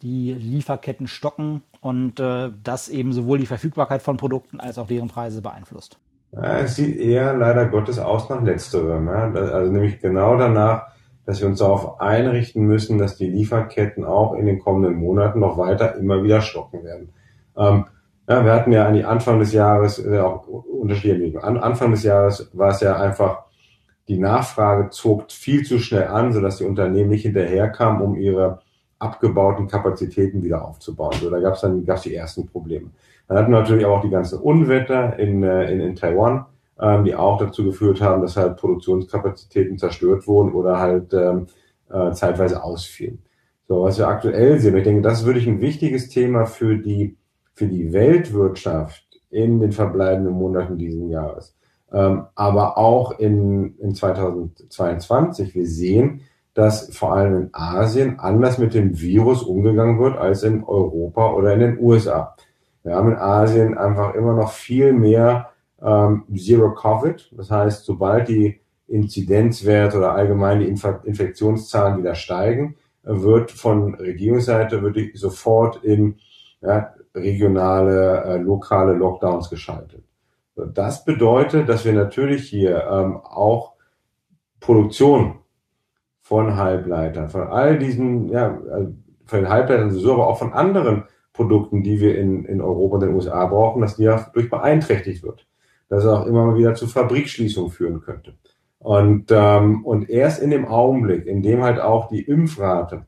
die 0.00 0.32
Lieferketten 0.32 1.06
stocken 1.08 1.62
und 1.80 2.20
äh, 2.20 2.50
das 2.62 2.88
eben 2.88 3.12
sowohl 3.12 3.38
die 3.38 3.46
Verfügbarkeit 3.46 4.02
von 4.02 4.16
Produkten 4.16 4.60
als 4.60 4.78
auch 4.78 4.86
deren 4.86 5.08
Preise 5.08 5.42
beeinflusst? 5.42 5.98
Ja, 6.32 6.58
es 6.58 6.76
sieht 6.76 6.96
eher 6.96 7.34
leider 7.36 7.66
Gottes 7.66 7.98
aus 7.98 8.28
nach 8.30 8.42
letzterem. 8.42 9.06
Ja? 9.06 9.32
Also 9.32 9.70
nämlich 9.70 10.00
genau 10.00 10.36
danach, 10.36 10.86
dass 11.26 11.40
wir 11.40 11.48
uns 11.48 11.58
darauf 11.58 12.00
einrichten 12.00 12.64
müssen, 12.64 12.98
dass 12.98 13.16
die 13.16 13.28
Lieferketten 13.28 14.04
auch 14.04 14.34
in 14.34 14.46
den 14.46 14.58
kommenden 14.58 14.94
Monaten 14.94 15.40
noch 15.40 15.58
weiter 15.58 15.96
immer 15.96 16.22
wieder 16.22 16.40
stocken 16.40 16.84
werden. 16.84 17.12
Ähm, 17.56 17.86
ja, 18.28 18.44
wir 18.44 18.52
hatten 18.52 18.72
ja 18.72 18.86
an 18.86 18.94
die 18.94 19.04
Anfang 19.04 19.38
des 19.38 19.52
Jahres, 19.52 19.98
äh, 20.04 20.18
auch 20.18 20.46
unterschiedliche 20.46 21.42
An 21.42 21.58
Anfang 21.58 21.90
des 21.90 22.02
Jahres 22.02 22.50
war 22.52 22.70
es 22.70 22.80
ja 22.80 23.00
einfach 23.00 23.44
die 24.08 24.18
Nachfrage 24.18 24.90
zog 24.90 25.30
viel 25.30 25.64
zu 25.64 25.78
schnell 25.78 26.08
an, 26.08 26.32
sodass 26.32 26.58
die 26.58 26.64
Unternehmen 26.64 27.10
nicht 27.10 27.22
hinterherkamen, 27.22 28.02
um 28.02 28.16
ihre 28.16 28.60
abgebauten 28.98 29.68
Kapazitäten 29.68 30.42
wieder 30.42 30.66
aufzubauen. 30.66 31.14
So, 31.20 31.30
da 31.30 31.40
gab 31.40 31.54
es 31.54 31.60
dann 31.60 31.84
gab's 31.84 32.02
die 32.02 32.14
ersten 32.14 32.46
Probleme. 32.46 32.90
Dann 33.28 33.38
hatten 33.38 33.52
wir 33.52 33.60
natürlich 33.60 33.86
auch 33.86 34.00
die 34.00 34.10
ganzen 34.10 34.38
Unwetter 34.40 35.18
in, 35.18 35.42
äh, 35.42 35.70
in, 35.72 35.80
in 35.80 35.96
Taiwan, 35.96 36.46
ähm, 36.80 37.04
die 37.04 37.14
auch 37.14 37.38
dazu 37.38 37.64
geführt 37.64 38.00
haben, 38.00 38.22
dass 38.22 38.36
halt 38.36 38.56
Produktionskapazitäten 38.56 39.78
zerstört 39.78 40.26
wurden 40.26 40.52
oder 40.52 40.78
halt 40.78 41.12
ähm, 41.14 41.46
äh, 41.90 42.12
zeitweise 42.12 42.62
ausfielen. 42.62 43.18
So, 43.68 43.84
was 43.84 43.98
wir 43.98 44.08
aktuell 44.08 44.58
sehen, 44.58 44.76
ich 44.76 44.84
denke, 44.84 45.02
das 45.02 45.20
ist 45.20 45.26
wirklich 45.26 45.46
ein 45.46 45.60
wichtiges 45.60 46.08
Thema 46.08 46.46
für 46.46 46.76
die, 46.76 47.16
für 47.54 47.66
die 47.66 47.92
Weltwirtschaft 47.92 49.04
in 49.30 49.60
den 49.60 49.72
verbleibenden 49.72 50.34
Monaten 50.34 50.78
dieses 50.78 51.10
Jahres 51.10 51.56
ähm, 51.92 52.26
aber 52.34 52.78
auch 52.78 53.18
in, 53.18 53.76
in 53.78 53.94
2022. 53.94 55.54
Wir 55.54 55.66
sehen, 55.66 56.22
dass 56.54 56.94
vor 56.94 57.14
allem 57.14 57.36
in 57.36 57.48
Asien 57.52 58.18
anders 58.18 58.58
mit 58.58 58.74
dem 58.74 58.98
Virus 59.00 59.42
umgegangen 59.42 59.98
wird 59.98 60.16
als 60.16 60.42
in 60.42 60.64
Europa 60.64 61.32
oder 61.32 61.54
in 61.54 61.60
den 61.60 61.78
USA. 61.78 62.34
Wir 62.82 62.94
haben 62.94 63.12
in 63.12 63.18
Asien 63.18 63.78
einfach 63.78 64.14
immer 64.14 64.34
noch 64.34 64.52
viel 64.52 64.92
mehr 64.92 65.50
ähm, 65.80 66.24
Zero 66.34 66.74
Covid. 66.74 67.32
Das 67.36 67.50
heißt, 67.50 67.84
sobald 67.84 68.28
die 68.28 68.60
Inzidenzwerte 68.88 69.98
oder 69.98 70.14
allgemein 70.14 70.60
die 70.60 70.68
Inf 70.68 70.86
Infektionszahlen 71.04 71.98
wieder 71.98 72.14
steigen, 72.14 72.76
wird 73.02 73.50
von 73.50 73.94
Regierungsseite 73.94 74.82
wird 74.82 74.98
sofort 75.14 75.82
in 75.82 76.16
ja, 76.60 76.94
regionale, 77.14 78.24
äh, 78.24 78.36
lokale 78.38 78.94
Lockdowns 78.94 79.50
geschaltet. 79.50 80.04
Das 80.54 81.04
bedeutet, 81.04 81.68
dass 81.68 81.84
wir 81.84 81.92
natürlich 81.92 82.48
hier 82.48 82.86
ähm, 82.90 83.16
auch 83.16 83.72
Produktion 84.60 85.38
von 86.20 86.56
Halbleitern, 86.56 87.30
von 87.30 87.42
all 87.42 87.78
diesen, 87.78 88.28
ja, 88.28 88.58
also 88.70 88.94
von 89.24 89.40
den 89.40 89.48
Halbleitern 89.48 89.90
sowieso, 89.90 90.14
aber 90.14 90.28
auch 90.28 90.38
von 90.38 90.52
anderen 90.52 91.04
Produkten, 91.32 91.82
die 91.82 92.00
wir 92.00 92.18
in, 92.18 92.44
in 92.44 92.60
Europa 92.60 92.96
und 92.96 93.00
den 93.00 93.14
USA 93.14 93.46
brauchen, 93.46 93.80
dass 93.80 93.96
die 93.96 94.04
ja 94.04 94.30
durch 94.34 94.50
beeinträchtigt 94.50 95.22
wird. 95.22 95.46
Dass 95.88 96.04
es 96.04 96.10
auch 96.10 96.26
immer 96.26 96.46
mal 96.46 96.56
wieder 96.56 96.74
zu 96.74 96.86
Fabrikschließungen 96.86 97.70
führen 97.70 98.00
könnte. 98.00 98.34
Und, 98.78 99.30
ähm, 99.30 99.84
und 99.84 100.10
erst 100.10 100.42
in 100.42 100.50
dem 100.50 100.66
Augenblick, 100.66 101.26
in 101.26 101.42
dem 101.42 101.62
halt 101.62 101.80
auch 101.80 102.08
die 102.08 102.22
Impfrate 102.22 103.06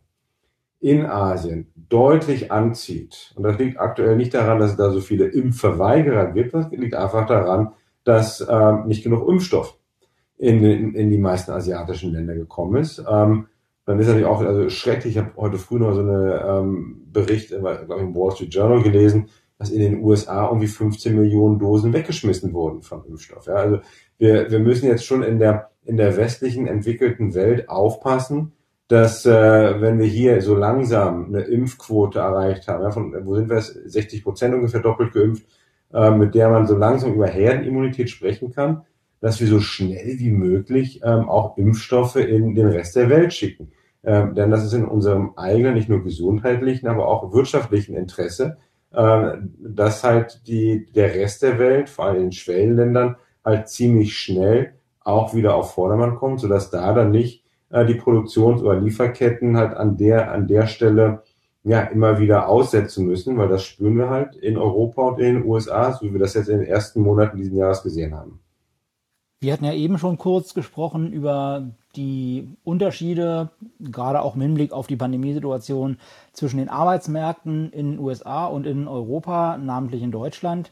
in 0.85 1.07
Asien 1.07 1.73
deutlich 1.89 2.53
anzieht. 2.53 3.33
Und 3.37 3.45
das 3.45 3.59
liegt 3.59 3.81
aktuell 3.81 4.17
nicht 4.17 4.35
daran, 4.35 4.59
dass 4.59 4.73
es 4.73 4.77
da 4.77 4.91
so 4.91 5.01
viele 5.01 5.25
Impfverweigerer 5.25 6.33
gibt, 6.33 6.53
das 6.53 6.71
liegt 6.73 6.95
einfach 6.95 7.27
daran, 7.27 7.73
dass 8.05 8.47
ähm, 8.47 8.87
nicht 8.87 9.03
genug 9.03 9.27
Impfstoff 9.27 9.79
in, 10.37 10.63
in, 10.63 10.95
in 10.95 11.09
die 11.09 11.17
meisten 11.17 11.53
asiatischen 11.53 12.13
Länder 12.13 12.35
gekommen 12.35 12.77
ist. 12.83 13.03
Ähm, 13.09 13.47
dann 13.87 13.99
ist 13.99 14.09
natürlich 14.09 14.27
auch 14.27 14.43
also 14.43 14.69
schrecklich, 14.69 15.17
ich 15.17 15.23
habe 15.23 15.33
heute 15.37 15.57
früh 15.57 15.79
noch 15.79 15.95
so 15.95 16.01
eine 16.01 16.45
ähm, 16.47 17.07
Bericht 17.11 17.49
glaube 17.49 17.79
ich, 17.83 18.01
im 18.01 18.15
Wall 18.15 18.33
Street 18.33 18.53
Journal 18.53 18.83
gelesen, 18.83 19.31
dass 19.59 19.71
in 19.71 19.81
den 19.81 20.03
USA 20.03 20.49
irgendwie 20.49 20.67
15 20.67 21.17
Millionen 21.17 21.59
Dosen 21.59 21.95
weggeschmissen 21.95 22.53
wurden 22.53 22.83
von 22.83 23.07
Impfstoff. 23.07 23.47
Ja, 23.47 23.55
also 23.55 23.79
wir, 24.19 24.51
wir 24.51 24.59
müssen 24.59 24.87
jetzt 24.87 25.07
schon 25.07 25.23
in 25.23 25.39
der, 25.39 25.71
in 25.87 25.97
der 25.97 26.15
westlichen 26.19 26.67
entwickelten 26.67 27.35
Welt 27.35 27.71
aufpassen, 27.71 28.53
dass 28.95 29.27
äh, 29.27 29.81
wenn 29.81 29.99
wir 29.99 30.07
hier 30.07 30.41
so 30.41 30.55
langsam 30.55 31.27
eine 31.27 31.41
Impfquote 31.41 32.21
erreicht 32.21 32.69
haben, 32.69 32.85
ja, 32.85 32.93
von, 32.93 33.13
wo 33.27 33.35
sind 33.35 33.49
wir 33.49 33.57
es, 33.57 33.67
60 33.67 34.23
Prozent 34.23 34.55
ungefähr 34.55 34.81
doppelt 34.81 35.13
geimpft, 35.13 35.45
äh, 35.93 36.13
mit 36.13 36.37
der 36.37 36.49
man 36.49 36.69
so 36.69 36.77
langsam 36.77 37.13
über 37.13 37.27
Herdenimmunität 37.27 38.09
sprechen 38.09 38.53
kann, 38.53 38.83
dass 39.21 39.41
wir 39.41 39.49
so 39.49 39.59
schnell 39.59 40.21
wie 40.21 40.31
möglich 40.31 41.01
ähm, 41.03 41.29
auch 41.29 41.59
Impfstoffe 41.59 42.15
in 42.15 42.55
den 42.55 42.69
Rest 42.69 42.95
der 42.95 43.11
Welt 43.11 43.33
schicken. 43.33 43.73
Ähm, 44.05 44.37
denn 44.37 44.53
das 44.53 44.65
ist 44.65 44.75
in 44.75 44.85
unserem 44.85 45.33
eigenen, 45.35 45.75
nicht 45.75 45.89
nur 45.89 46.05
gesundheitlichen, 46.05 46.87
aber 46.87 47.09
auch 47.09 47.33
wirtschaftlichen 47.33 47.97
Interesse, 47.97 48.59
äh, 48.93 49.33
dass 49.59 50.05
halt 50.05 50.47
die, 50.47 50.87
der 50.93 51.17
Rest 51.17 51.43
der 51.43 51.59
Welt, 51.59 51.89
vor 51.89 52.05
allem 52.05 52.17
in 52.17 52.23
den 52.23 52.33
Schwellenländern, 52.33 53.17
halt 53.45 53.69
ziemlich 53.69 54.17
schnell 54.17 54.75
auch 55.01 55.35
wieder 55.35 55.57
auf 55.57 55.75
Vordermann 55.75 56.15
kommt, 56.15 56.39
sodass 56.39 56.71
da 56.71 56.93
dann 56.95 57.11
nicht 57.11 57.44
äh, 57.75 57.85
die 57.85 57.95
Produktions- 57.95 58.63
oder 58.63 58.79
Lieferketten 58.81 59.57
halt 59.57 59.77
an 59.77 59.97
der, 59.97 60.31
an 60.31 60.47
der 60.47 60.69
Stelle 60.69 61.25
ja 61.65 61.81
immer 61.81 62.21
wieder 62.21 62.49
aussetzen 62.49 63.07
müssen, 63.07 63.37
weil 63.37 63.49
das 63.49 63.65
spüren 63.65 63.97
wir 63.97 64.11
halt 64.11 64.37
in 64.37 64.57
Europa 64.57 65.03
und 65.03 65.19
in 65.19 65.35
den 65.35 65.45
USA, 65.45 65.93
so 65.93 66.07
wie 66.07 66.13
wir 66.13 66.21
das 66.21 66.35
jetzt 66.35 66.49
in 66.49 66.59
den 66.59 66.69
ersten 66.69 67.01
Monaten 67.01 67.37
dieses 67.37 67.55
Jahres 67.55 67.83
gesehen 67.83 68.15
haben. 68.15 68.39
Wir 69.41 69.53
hatten 69.53 69.65
ja 69.65 69.73
eben 69.73 69.99
schon 69.99 70.19
kurz 70.19 70.55
gesprochen 70.55 71.13
über 71.13 71.71
die 71.97 72.49
Unterschiede, 72.63 73.51
gerade 73.81 74.23
auch 74.23 74.37
im 74.37 74.43
Hinblick 74.43 74.73
auf 74.73 74.87
die 74.87 74.97
Pandemiesituation 74.97 75.99
zwischen 76.33 76.59
den 76.59 76.69
Arbeitsmärkten 76.69 77.73
in 77.73 77.93
den 77.93 77.99
USA 77.99 78.47
und 78.47 78.67
in 78.67 78.87
Europa, 78.87 79.59
namentlich 79.59 80.03
in 80.03 80.13
Deutschland. 80.13 80.71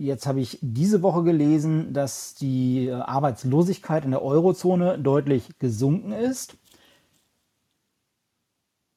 Jetzt 0.00 0.28
habe 0.28 0.38
ich 0.38 0.58
diese 0.62 1.02
Woche 1.02 1.24
gelesen, 1.24 1.92
dass 1.92 2.36
die 2.36 2.86
äh, 2.86 2.92
Arbeitslosigkeit 2.92 4.04
in 4.04 4.12
der 4.12 4.22
Eurozone 4.22 4.96
deutlich 4.96 5.58
gesunken 5.58 6.12
ist. 6.12 6.56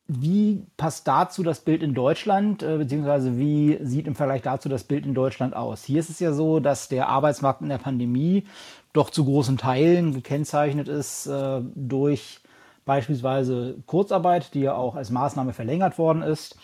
Wie 0.05 0.67
passt 0.77 1.07
dazu 1.07 1.41
das 1.41 1.61
Bild 1.61 1.81
in 1.81 1.95
Deutschland, 1.95 2.61
äh, 2.61 2.77
beziehungsweise 2.77 3.39
wie 3.39 3.79
sieht 3.81 4.05
im 4.05 4.13
Vergleich 4.13 4.43
dazu 4.43 4.69
das 4.69 4.83
Bild 4.83 5.07
in 5.07 5.15
Deutschland 5.15 5.55
aus? 5.55 5.83
Hier 5.83 5.99
ist 5.99 6.11
es 6.11 6.19
ja 6.19 6.33
so, 6.33 6.59
dass 6.59 6.87
der 6.87 7.09
Arbeitsmarkt 7.09 7.63
in 7.63 7.69
der 7.69 7.79
Pandemie 7.79 8.43
doch 8.93 9.09
zu 9.09 9.25
großen 9.25 9.57
Teilen 9.57 10.13
gekennzeichnet 10.13 10.87
ist 10.87 11.25
äh, 11.25 11.61
durch 11.73 12.41
beispielsweise 12.85 13.77
Kurzarbeit, 13.87 14.53
die 14.53 14.61
ja 14.61 14.75
auch 14.75 14.93
als 14.95 15.09
Maßnahme 15.09 15.53
verlängert 15.53 15.97
worden 15.97 16.21
ist, 16.21 16.57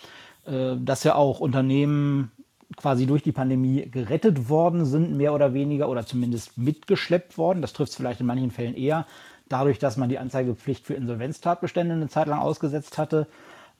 dass 0.46 1.04
ja 1.04 1.16
auch 1.16 1.42
Unternehmen 1.42 2.32
quasi 2.76 3.06
durch 3.06 3.24
die 3.24 3.32
Pandemie 3.32 3.90
gerettet 3.90 4.50
worden 4.50 4.86
sind, 4.86 5.16
mehr 5.16 5.34
oder 5.34 5.54
weniger, 5.54 5.90
oder 5.90 6.06
zumindest 6.06 6.58
mitgeschleppt 6.58 7.38
worden. 7.38 7.62
Das 7.62 7.74
trifft 7.74 7.92
es 7.92 7.96
vielleicht 7.98 8.20
in 8.20 8.26
manchen 8.26 8.52
Fällen 8.52 8.76
eher, 8.76 9.06
dadurch, 9.48 9.80
dass 9.80 9.98
man 9.98 10.10
die 10.10 10.20
Anzeigepflicht 10.20 10.86
für 10.86 10.94
Insolvenztatbestände 10.94 11.94
eine 11.94 12.10
Zeit 12.10 12.28
lang 12.28 12.40
ausgesetzt 12.40 12.98
hatte. 12.98 13.28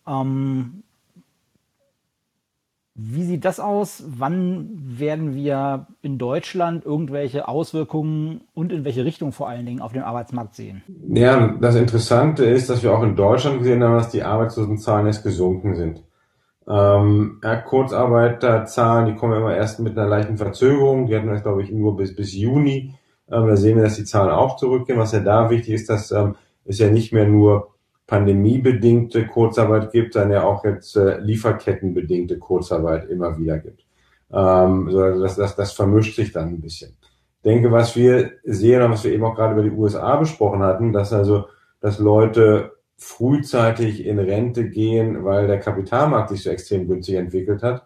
Ähm, 0.08 0.84
wie 3.00 3.24
sieht 3.24 3.46
das 3.46 3.60
aus? 3.60 4.04
Wann 4.08 4.70
werden 4.74 5.36
wir 5.36 5.86
in 6.02 6.18
Deutschland 6.18 6.84
irgendwelche 6.84 7.48
Auswirkungen 7.48 8.42
und 8.56 8.72
in 8.72 8.86
welche 8.86 9.06
Richtung 9.06 9.32
vor 9.34 9.48
allen 9.48 9.68
Dingen 9.68 9.82
auf 9.82 9.94
dem 9.94 10.02
Arbeitsmarkt 10.02 10.56
sehen? 10.56 10.82
Ja, 11.10 11.56
das 11.62 11.76
Interessante 11.76 12.46
ist, 12.46 12.72
dass 12.72 12.82
wir 12.82 12.92
auch 12.92 13.04
in 13.04 13.16
Deutschland 13.16 13.60
gesehen 13.60 13.84
haben, 13.84 13.98
dass 13.98 14.10
die 14.10 14.24
Arbeitslosenzahlen 14.24 15.06
erst 15.06 15.24
gesunken 15.24 15.76
sind. 15.76 16.02
Ähm, 16.70 17.40
ja, 17.44 17.56
Kurzarbeiterzahlen, 17.56 19.06
die 19.06 19.16
kommen 19.16 19.38
immer 19.38 19.56
erst 19.56 19.80
mit 19.80 19.98
einer 19.98 20.08
leichten 20.08 20.38
Verzögerung. 20.38 21.08
Die 21.08 21.16
hatten 21.16 21.32
wir, 21.32 21.40
glaube 21.40 21.64
ich, 21.64 21.72
nur 21.72 21.96
bis, 21.96 22.16
bis 22.16 22.34
Juni. 22.34 22.96
Ähm, 23.32 23.48
da 23.48 23.56
sehen 23.56 23.78
wir, 23.78 23.84
dass 23.84 23.96
die 23.96 24.04
Zahlen 24.04 24.32
auch 24.32 24.58
zurückgehen. 24.58 25.00
Was 25.00 25.14
ja 25.14 25.22
da 25.22 25.50
wichtig 25.50 25.76
ist, 25.76 25.90
dass 25.90 26.12
ähm, 26.12 26.36
es 26.66 26.80
ja 26.80 26.90
nicht 26.90 27.14
mehr 27.14 27.28
nur 27.28 27.70
pandemiebedingte 28.06 29.28
Kurzarbeit 29.28 29.92
gibt, 29.92 30.14
sondern 30.14 30.32
ja 30.32 30.44
auch 30.44 30.64
jetzt 30.64 30.96
äh, 30.96 31.20
lieferkettenbedingte 31.20 32.38
Kurzarbeit 32.38 33.10
immer 33.10 33.38
wieder 33.38 33.60
gibt. 33.60 33.86
Ähm, 34.32 34.90
so, 34.90 35.20
das, 35.22 35.36
das, 35.36 35.56
das 35.56 35.72
vermischt 35.72 36.16
sich 36.16 36.32
dann 36.32 36.50
ein 36.50 36.62
bisschen. 36.62 36.98
Ich 37.38 37.44
denke, 37.44 37.72
was 37.72 37.96
wir 37.96 38.32
sehen 38.44 38.82
und 38.82 38.92
was 38.92 39.04
wir 39.04 39.14
eben 39.14 39.24
auch 39.24 39.36
gerade 39.36 39.54
über 39.54 39.64
die 39.64 39.72
USA 39.72 40.18
besprochen 40.18 40.64
hatten, 40.64 40.92
dass 40.92 41.14
also, 41.14 41.46
dass 41.80 42.00
Leute 42.00 42.77
frühzeitig 42.98 44.06
in 44.06 44.20
Rente 44.20 44.70
gehen, 44.70 45.24
weil 45.24 45.48
der 45.48 45.60
Kapitalmarkt 45.60 46.30
sich 46.30 46.44
so 46.44 46.50
extrem 46.50 46.88
günstig 46.88 47.16
entwickelt 47.16 47.62
hat. 47.62 47.86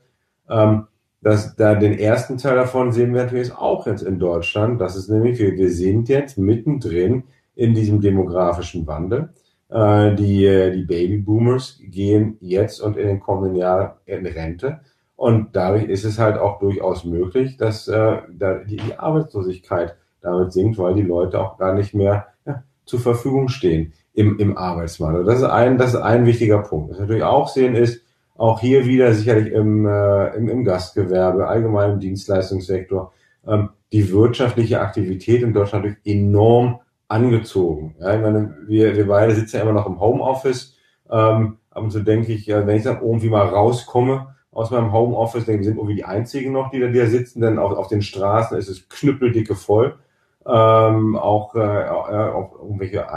Ähm, 0.50 0.88
dass 1.22 1.56
da 1.56 1.75
den 1.75 2.00
ersten 2.00 2.38
Teil 2.38 2.56
davon 2.56 2.91
sehen 2.91 3.13
wir 3.13 3.24
natürlich 3.24 3.53
auch 3.56 3.86
jetzt 3.86 4.01
in 4.01 4.18
Deutschland. 4.18 4.82
Das 4.82 4.96
ist 4.96 5.10
nämlich, 5.10 5.38
wir, 5.38 5.56
wir 5.56 5.70
sind 5.70 6.10
jetzt 6.10 6.38
mittendrin 6.38 7.25
in 7.53 7.75
diesem 7.75 8.01
demografischen 8.01 8.88
Wandel. 8.88 9.30
Äh, 9.70 10.15
die, 10.15 10.72
die 10.75 10.86
Babyboomers 10.86 11.80
gehen 11.84 12.38
jetzt 12.39 12.82
und 12.82 12.98
in 12.98 13.08
den 13.08 13.20
kommenden 13.20 13.56
Jahren 13.56 13.91
in 14.06 14.25
Rente. 14.25 14.80
Und 15.15 15.56
dadurch 15.56 15.84
ist 15.84 16.06
es 16.06 16.18
halt 16.18 16.38
auch 16.39 16.58
durchaus 16.58 17.03
möglich, 17.06 17.58
dass 17.58 17.88
äh, 17.88 18.18
da 18.32 18.56
die, 18.63 18.77
die 18.77 18.98
Arbeitslosigkeit 18.98 19.96
damit 20.22 20.53
sinkt, 20.53 20.80
weil 20.80 20.96
die 20.96 21.01
Leute 21.03 21.39
auch 21.39 21.58
gar 21.58 21.75
nicht 21.75 21.94
mehr 21.94 22.27
ja, 22.46 22.63
zur 22.86 23.00
Verfügung 23.00 23.50
stehen 23.50 23.94
im, 24.13 24.39
im 24.39 24.58
Arbeitsmarkt. 24.58 25.27
Das 25.27 25.38
ist 25.38 25.44
ein, 25.44 25.77
das 25.77 25.94
ist 25.94 26.00
ein 26.00 26.25
wichtiger 26.25 26.60
Punkt. 26.60 26.91
Was 26.91 26.98
wir 26.98 27.01
natürlich 27.03 27.24
auch 27.24 27.48
sehen 27.48 27.75
ist, 27.75 28.01
auch 28.38 28.60
hier 28.60 28.86
wieder 28.86 29.13
sicherlich 29.13 29.53
im, 29.53 29.86
äh, 29.86 30.36
im, 30.36 30.50
im 30.50 30.63
Gastgewerbe, 30.63 31.48
allgemein 31.48 31.91
im 31.91 32.00
Dienstleistungssektor, 32.00 33.13
ähm, 33.48 33.70
die 33.91 34.12
wirtschaftliche 34.12 34.82
Aktivität 34.82 35.44
in 35.44 35.53
Deutschland 35.53 35.86
durch 35.86 35.98
enorm 36.06 36.80
angezogen. 37.08 37.96
Ja, 38.00 38.15
ich 38.15 38.22
meine, 38.22 38.58
wir, 38.68 38.96
wir 38.96 39.08
beide 39.08 39.36
sitzen 39.36 39.58
ja 39.58 39.63
immer 39.63 39.74
noch 39.74 39.86
im 39.86 40.00
Homeoffice. 40.00 40.75
Ähm, 41.10 41.58
ab 41.70 41.84
und 41.84 41.91
zu 41.91 42.01
denke 42.01 42.32
ich, 42.32 42.48
wenn 42.48 42.70
ich 42.70 42.84
dann 42.84 43.01
irgendwie 43.01 43.30
mal 43.30 43.46
rauskomme 43.46 44.36
aus 44.51 44.72
meinem 44.72 44.91
Homeoffice, 44.91 45.46
denke 45.46 45.62
ich, 45.62 45.68
wir 45.68 45.72
sind 45.72 45.77
irgendwie 45.77 45.96
die 45.96 46.06
Einzigen 46.06 46.51
noch, 46.51 46.72
die 46.72 46.80
da, 46.80 46.88
die 46.88 47.00
da 47.00 47.06
sitzen, 47.06 47.41
denn 47.41 47.60
auf, 47.60 47.74
auf 47.74 47.88
den 47.88 48.01
Straßen 48.01 48.58
ist 48.58 48.70
es 48.70 48.89
knüppeldicke 48.89 49.56
voll. 49.56 49.98
Ähm, 50.46 51.15
auch, 51.15 51.53
äh, 51.56 51.88
auch 51.89 52.60
irgendwelche 52.60 53.08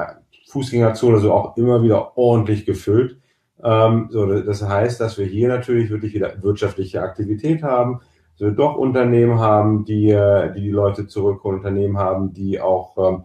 Fußgängerzonen, 0.54 1.16
also 1.16 1.32
auch 1.32 1.56
immer 1.56 1.82
wieder 1.82 2.16
ordentlich 2.16 2.64
gefüllt. 2.64 3.18
Ähm, 3.62 4.06
so, 4.10 4.24
das 4.26 4.62
heißt, 4.62 5.00
dass 5.00 5.18
wir 5.18 5.26
hier 5.26 5.48
natürlich 5.48 5.90
wirklich 5.90 6.14
wieder 6.14 6.40
wirtschaftliche 6.42 7.02
Aktivität 7.02 7.64
haben, 7.64 8.00
dass 8.38 8.48
wir 8.48 8.50
doch 8.52 8.76
Unternehmen 8.76 9.40
haben, 9.40 9.84
die 9.84 10.10
äh, 10.10 10.52
die, 10.52 10.60
die 10.60 10.70
Leute 10.70 11.08
zurückholen, 11.08 11.58
Unternehmen 11.58 11.98
haben, 11.98 12.32
die 12.32 12.60
auch 12.60 12.96
ähm, 12.98 13.24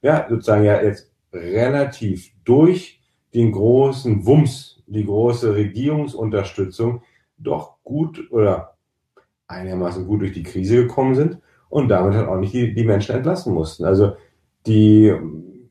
ja, 0.00 0.26
sozusagen 0.30 0.64
ja 0.64 0.80
jetzt 0.82 1.12
relativ 1.34 2.30
durch 2.44 3.00
den 3.34 3.52
großen 3.52 4.24
Wumms, 4.24 4.82
die 4.86 5.04
große 5.04 5.54
Regierungsunterstützung 5.54 7.02
doch 7.36 7.76
gut 7.84 8.26
oder 8.30 8.76
einigermaßen 9.48 10.06
gut 10.06 10.22
durch 10.22 10.32
die 10.32 10.42
Krise 10.42 10.76
gekommen 10.76 11.14
sind 11.14 11.38
und 11.68 11.88
damit 11.88 12.14
halt 12.14 12.26
auch 12.26 12.38
nicht 12.38 12.54
die, 12.54 12.72
die 12.72 12.84
Menschen 12.84 13.14
entlassen 13.14 13.52
mussten. 13.52 13.84
Also 13.84 14.14
die, 14.66 15.14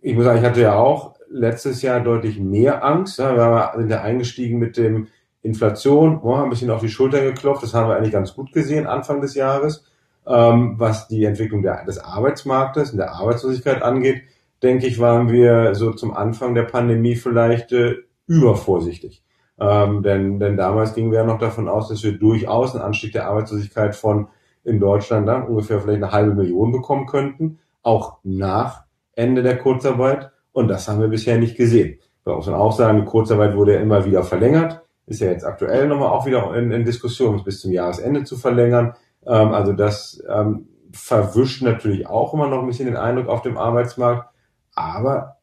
ich 0.02 0.16
muss 0.16 0.26
sagen, 0.26 0.40
ich 0.40 0.46
hatte 0.46 0.62
ja 0.62 0.76
auch 0.76 1.16
letztes 1.30 1.82
Jahr 1.82 2.00
deutlich 2.00 2.40
mehr 2.40 2.84
Angst. 2.84 3.20
Ja, 3.20 3.36
wir 3.36 3.80
sind 3.80 3.92
ja 3.92 4.02
eingestiegen 4.02 4.60
mit 4.60 4.78
dem 4.78 5.08
Inflation, 5.42 6.20
oh, 6.22 6.36
ein 6.36 6.50
bisschen 6.50 6.72
auf 6.72 6.82
die 6.82 6.90
Schulter 6.90 7.22
geklopft. 7.22 7.64
Das 7.64 7.74
haben 7.74 7.88
wir 7.90 7.96
eigentlich 7.96 8.14
ganz 8.14 8.34
gut 8.34 8.52
gesehen 8.52 8.88
Anfang 8.88 9.22
des 9.22 9.36
Jahres. 9.36 9.86
Ähm, 10.28 10.76
was 10.78 11.08
die 11.08 11.24
Entwicklung 11.24 11.62
der, 11.62 11.86
des 11.86 11.98
Arbeitsmarktes 11.98 12.92
und 12.92 12.98
der 12.98 13.14
Arbeitslosigkeit 13.14 13.82
angeht, 13.82 14.24
denke 14.62 14.88
ich, 14.88 15.00
waren 15.00 15.32
wir 15.32 15.76
so 15.76 15.92
zum 15.92 16.14
Anfang 16.14 16.54
der 16.56 16.64
Pandemie 16.64 17.16
vielleicht 17.16 17.72
äh, 17.72 17.96
übervorsichtig. 18.28 19.24
Ähm, 19.60 20.04
denn, 20.04 20.40
denn 20.40 20.58
damals 20.58 20.94
gingen 20.94 21.12
wir 21.12 21.20
ja 21.20 21.26
noch 21.26 21.40
davon 21.40 21.68
aus, 21.68 21.90
dass 21.90 22.04
wir 22.04 22.18
durchaus 22.18 22.76
einen 22.76 22.84
Anstieg 22.84 23.14
der 23.14 23.28
Arbeitslosigkeit 23.28 23.96
von 23.96 24.28
in 24.64 24.80
Deutschland 24.80 25.28
dann 25.28 25.48
ungefähr 25.48 25.80
vielleicht 25.80 26.04
eine 26.04 26.12
halbe 26.12 26.36
Million 26.36 26.72
bekommen 26.72 27.08
könnten, 27.08 27.60
auch 27.82 28.20
nach 28.24 28.84
Ende 29.20 29.44
der 29.44 29.58
Kurzarbeit. 29.58 30.32
Und 30.52 30.68
das 30.68 30.88
haben 30.88 31.02
wir 31.02 31.10
bisher 31.10 31.38
nicht 31.38 31.56
gesehen. 31.56 32.00
Man 32.26 32.36
muss 32.36 32.48
auch 32.48 32.72
sagen, 32.72 33.00
die 33.00 33.06
Kurzarbeit 33.06 33.56
wurde 33.56 33.76
ja 33.76 33.80
immer 33.80 34.06
wieder 34.06 34.24
verlängert, 34.24 34.82
ist 35.06 35.22
ja 35.22 35.32
jetzt 35.32 35.46
aktuell 35.46 35.88
nochmal 35.88 36.10
auch 36.10 36.26
wieder 36.26 36.56
in, 36.56 36.72
in 36.72 36.86
Diskussion, 36.86 37.44
bis 37.44 37.62
zum 37.62 37.72
Jahresende 37.72 38.24
zu 38.24 38.38
verlängern. 38.38 38.94
Ähm, 39.26 39.54
also 39.54 39.74
das 39.74 40.24
ähm, 40.30 40.68
verwischt 40.92 41.62
natürlich 41.62 42.08
auch 42.08 42.34
immer 42.34 42.48
noch 42.48 42.62
ein 42.62 42.68
bisschen 42.68 42.88
den 42.88 42.98
Eindruck 42.98 43.28
auf 43.28 43.42
dem 43.42 43.58
Arbeitsmarkt. 43.58 44.30
Aber 44.76 45.38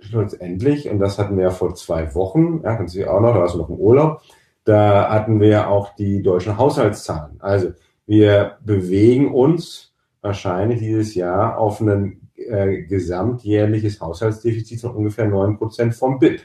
schlussendlich, 0.00 0.88
und 0.90 0.98
das 0.98 1.18
hatten 1.18 1.36
wir 1.36 1.44
ja 1.44 1.50
vor 1.50 1.74
zwei 1.74 2.14
Wochen, 2.14 2.60
ja, 2.62 2.76
kannst 2.76 2.94
du 2.94 3.00
ja 3.00 3.10
auch 3.10 3.20
noch, 3.20 3.34
da 3.34 3.40
warst 3.40 3.54
du 3.54 3.58
noch 3.58 3.70
im 3.70 3.76
Urlaub, 3.76 4.20
da 4.64 5.10
hatten 5.10 5.40
wir 5.40 5.48
ja 5.48 5.66
auch 5.68 5.94
die 5.94 6.22
deutschen 6.22 6.58
Haushaltszahlen. 6.58 7.40
Also 7.40 7.72
wir 8.06 8.58
bewegen 8.64 9.32
uns 9.32 9.94
wahrscheinlich 10.20 10.80
dieses 10.80 11.14
Jahr 11.14 11.58
auf 11.58 11.80
ein 11.80 12.25
äh, 12.46 12.82
gesamtjährliches 12.82 14.00
Haushaltsdefizit 14.00 14.80
von 14.80 14.92
ungefähr 14.92 15.26
neun 15.26 15.58
Prozent 15.58 15.94
vom 15.94 16.18
BIP. 16.18 16.42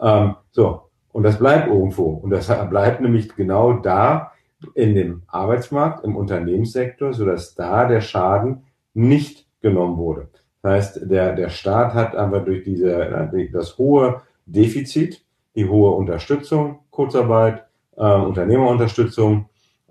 Ähm, 0.00 0.36
so, 0.50 0.82
und 1.12 1.22
das 1.22 1.38
bleibt 1.38 1.68
irgendwo. 1.68 2.10
Und 2.10 2.30
das 2.30 2.46
bleibt 2.68 3.00
nämlich 3.00 3.34
genau 3.34 3.74
da, 3.74 4.32
in 4.74 4.94
dem 4.94 5.22
Arbeitsmarkt, 5.28 6.04
im 6.04 6.16
Unternehmenssektor, 6.16 7.12
so 7.12 7.24
dass 7.24 7.54
da 7.54 7.86
der 7.86 8.00
Schaden 8.00 8.64
nicht 8.94 9.46
genommen 9.60 9.96
wurde. 9.96 10.28
Das 10.62 10.72
heißt, 10.72 11.10
der, 11.10 11.34
der 11.34 11.48
Staat 11.48 11.94
hat 11.94 12.16
einfach 12.16 12.44
durch 12.44 12.64
diese, 12.64 13.30
das 13.52 13.78
hohe 13.78 14.22
Defizit, 14.46 15.24
die 15.54 15.68
hohe 15.68 15.92
Unterstützung, 15.92 16.80
Kurzarbeit, 16.90 17.64
äh, 17.96 18.14
Unternehmerunterstützung, 18.14 19.48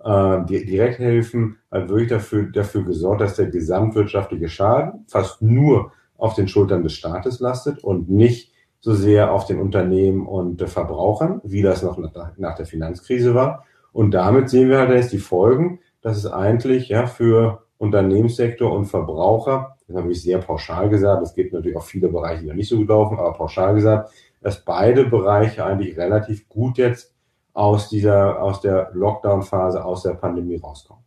äh, 0.08 0.46
die 0.46 0.66
Direkthilfen, 0.66 1.58
hat 1.70 1.90
wirklich 1.90 2.10
dafür, 2.10 2.44
dafür 2.44 2.84
gesorgt, 2.84 3.22
dass 3.22 3.36
der 3.36 3.48
gesamtwirtschaftliche 3.48 4.48
Schaden 4.48 5.04
fast 5.08 5.42
nur 5.42 5.92
auf 6.18 6.34
den 6.34 6.48
Schultern 6.48 6.82
des 6.82 6.94
Staates 6.94 7.42
lastet 7.42 7.84
und 7.84 8.10
nicht 8.10 8.54
so 8.80 8.94
sehr 8.94 9.34
auf 9.34 9.46
den 9.46 9.60
Unternehmen 9.60 10.26
und 10.26 10.62
Verbrauchern, 10.70 11.42
wie 11.44 11.62
das 11.62 11.84
noch 11.84 11.98
nach, 11.98 12.38
nach 12.38 12.56
der 12.56 12.66
Finanzkrise 12.66 13.36
war. 13.36 13.66
Und 13.92 14.12
damit 14.12 14.50
sehen 14.50 14.70
wir 14.70 14.80
halt 14.80 14.92
jetzt 14.92 15.12
die 15.12 15.18
Folgen, 15.18 15.80
dass 16.02 16.16
es 16.16 16.26
eigentlich 16.26 16.88
ja 16.88 17.06
für 17.06 17.64
Unternehmenssektor 17.78 18.72
und 18.72 18.86
Verbraucher, 18.86 19.76
das 19.88 19.98
habe 19.98 20.12
ich 20.12 20.22
sehr 20.22 20.38
pauschal 20.38 20.90
gesagt, 20.90 21.22
es 21.22 21.34
gibt 21.34 21.54
natürlich 21.54 21.76
auch 21.76 21.84
viele 21.84 22.08
Bereiche, 22.08 22.44
die 22.44 22.48
noch 22.48 22.56
nicht 22.56 22.70
so 22.70 22.78
gut 22.78 22.88
laufen, 22.88 23.20
aber 23.20 23.34
pauschal 23.34 23.76
gesagt, 23.76 24.12
dass 24.42 24.64
beide 24.64 25.06
Bereiche 25.06 25.66
eigentlich 25.66 25.98
relativ 25.98 26.48
gut 26.48 26.78
jetzt 26.78 27.14
aus 27.58 27.90
dieser, 27.90 28.40
aus 28.40 28.62
der 28.62 28.92
Lockdown-Phase, 28.94 29.84
aus 29.84 30.04
der 30.04 30.14
Pandemie 30.14 30.58
rauskommen. 30.58 31.04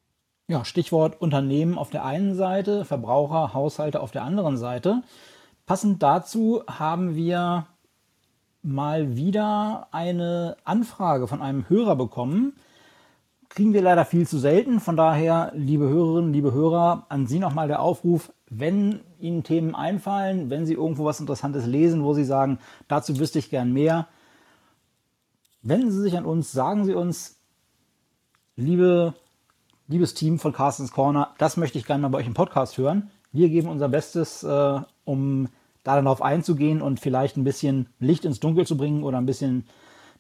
Ja, 0.49 0.65
Stichwort 0.65 1.21
Unternehmen 1.21 1.79
auf 1.79 1.91
der 1.91 2.05
einen 2.05 2.35
Seite, 2.35 2.85
Verbraucher, 2.85 3.55
Haushalte 3.55 4.01
auf 4.01 4.11
der 4.11 4.25
anderen 4.25 4.57
Seite. 4.57 5.03
Passend 5.65 6.03
dazu 6.03 6.65
haben 6.67 7.15
wir 7.15 7.67
mal 8.63 9.15
wieder 9.15 9.87
eine 9.93 10.57
Anfrage 10.65 11.29
von 11.29 11.41
einem 11.41 11.69
Hörer 11.69 11.95
bekommen, 11.95 12.55
kriegen 13.49 13.73
wir 13.73 13.83
leider 13.83 14.05
viel 14.05 14.27
zu 14.27 14.39
selten. 14.39 14.81
Von 14.81 14.97
daher, 14.97 15.53
liebe 15.55 15.89
Hörerinnen, 15.89 16.33
liebe 16.33 16.53
Hörer, 16.53 17.07
an 17.11 17.29
Sie 17.29 17.39
nochmal 17.39 17.69
der 17.69 17.81
Aufruf, 17.81 18.33
wenn 18.49 19.03
Ihnen 19.21 19.45
Themen 19.45 19.77
einfallen, 19.77 20.51
wenn 20.51 20.67
Sie 20.67 20.75
irgendwo 20.75 21.05
was 21.05 21.21
Interessantes 21.21 21.65
lesen, 21.65 22.03
wo 22.03 22.13
Sie 22.13 22.25
sagen, 22.25 22.59
dazu 22.89 23.21
wüsste 23.21 23.39
ich 23.39 23.51
gern 23.51 23.73
mehr, 23.73 24.09
wenden 25.63 25.91
Sie 25.91 26.01
sich 26.01 26.17
an 26.17 26.25
uns, 26.25 26.53
sagen 26.53 26.85
Sie 26.85 26.95
uns, 26.95 27.39
liebe, 28.57 29.15
liebes 29.89 30.15
Team 30.15 30.39
von 30.39 30.53
Carstens 30.53 30.93
Corner, 30.93 31.35
das 31.39 31.57
möchte 31.57 31.79
ich 31.79 31.87
gerne 31.87 32.03
mal 32.03 32.09
bei 32.09 32.19
euch 32.19 32.27
im 32.27 32.35
Podcast 32.35 32.79
hören. 32.79 33.11
Wir 33.33 33.49
geben 33.49 33.69
unser 33.69 33.89
Bestes, 33.89 34.43
äh, 34.43 34.81
um 35.05 35.49
da 35.83 36.01
darauf 36.01 36.23
einzugehen 36.23 36.83
und 36.83 37.01
vielleicht 37.01 37.37
ein 37.37 37.45
bisschen 37.45 37.89
Licht 37.99 38.25
ins 38.25 38.41
Dunkel 38.41 38.67
zu 38.67 38.77
bringen 38.77 39.03
oder 39.03 39.19
ein 39.19 39.27
bisschen 39.27 39.67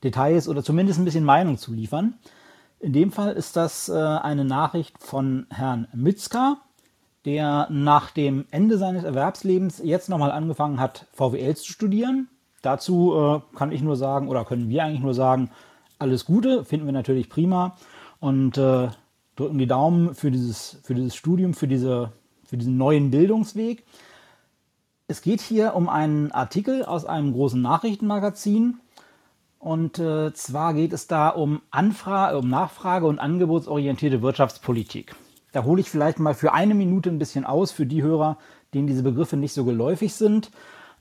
Details 0.03 0.49
oder 0.49 0.63
zumindest 0.63 0.99
ein 0.99 1.05
bisschen 1.05 1.25
Meinung 1.25 1.59
zu 1.59 1.73
liefern. 1.73 2.15
In 2.79 2.93
dem 2.93 3.13
Fall 3.13 3.33
ist 3.33 3.57
das 3.57 3.89
äh, 3.89 3.93
eine 3.93 4.45
Nachricht 4.45 4.99
von 4.99 5.47
Herrn 5.51 5.87
Mitzka, 5.93 6.63
der 7.27 7.69
nach 7.71 8.11
dem 8.11 8.47
Ende 8.51 8.79
seines 8.79 9.05
Erwerbslebens 9.05 9.83
jetzt 9.85 10.09
nochmal 10.09 10.33
angefangen 10.33 10.81
hat, 10.81 11.07
VWL 11.13 11.55
zu 11.57 11.71
studieren. 11.71 12.29
Dazu 12.63 13.15
äh, 13.15 13.57
kann 13.57 13.73
ich 13.73 13.83
nur 13.83 13.97
sagen, 13.97 14.29
oder 14.29 14.45
können 14.45 14.69
wir 14.69 14.85
eigentlich 14.85 15.03
nur 15.03 15.15
sagen, 15.15 15.51
alles 15.99 16.25
Gute, 16.25 16.65
finden 16.65 16.87
wir 16.87 16.93
natürlich 16.93 17.29
prima 17.29 17.77
und 18.21 18.59
äh, 18.59 18.89
drücken 19.37 19.59
die 19.59 19.67
Daumen 19.67 20.15
für 20.15 20.31
dieses, 20.31 20.79
für 20.83 20.95
dieses 20.95 21.15
Studium, 21.15 21.55
für, 21.55 21.69
diese, 21.69 22.13
für 22.45 22.57
diesen 22.57 22.77
neuen 22.77 23.11
Bildungsweg. 23.11 23.85
Es 25.09 25.23
geht 25.23 25.41
hier 25.41 25.75
um 25.75 25.89
einen 25.89 26.31
Artikel 26.33 26.85
aus 26.85 27.05
einem 27.05 27.33
großen 27.33 27.61
Nachrichtenmagazin. 27.61 28.79
Und 29.59 29.99
äh, 29.99 30.33
zwar 30.33 30.73
geht 30.73 30.93
es 30.93 31.07
da 31.07 31.29
um, 31.29 31.61
Anfrage, 31.71 32.39
um 32.39 32.49
Nachfrage 32.49 33.07
und 33.07 33.19
angebotsorientierte 33.19 34.23
Wirtschaftspolitik. 34.23 35.15
Da 35.53 35.65
hole 35.65 35.81
ich 35.81 35.91
vielleicht 35.91 36.19
mal 36.19 36.35
für 36.35 36.53
eine 36.53 36.75
Minute 36.75 37.11
ein 37.11 37.19
bisschen 37.19 37.45
aus 37.45 37.73
für 37.73 37.87
die 37.87 38.03
Hörer, 38.03 38.39
denen 38.73 38.87
diese 38.87 39.03
Begriffe 39.03 39.37
nicht 39.37 39.53
so 39.53 39.65
geläufig 39.65 40.15
sind. 40.15 40.51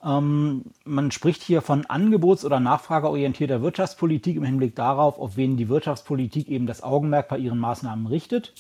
Ähm, 0.04 0.66
man 0.86 1.12
spricht 1.12 1.42
hier 1.42 1.62
von 1.62 1.86
angebots- 1.86 2.46
oder 2.46 2.60
nachfrageorientierter 2.60 3.62
Wirtschaftspolitik 3.62 4.38
im 4.38 4.44
Hinblick 4.44 4.76
darauf, 4.76 5.20
auf 5.20 5.36
wen 5.36 5.58
die 5.58 5.70
Wirtschaftspolitik 5.70 6.48
eben 6.48 6.68
das 6.68 6.84
Augenmerk 6.84 7.28
bei 7.28 7.38
ihren 7.38 7.60
Maßnahmen 7.60 8.08
richtet. 8.08 8.54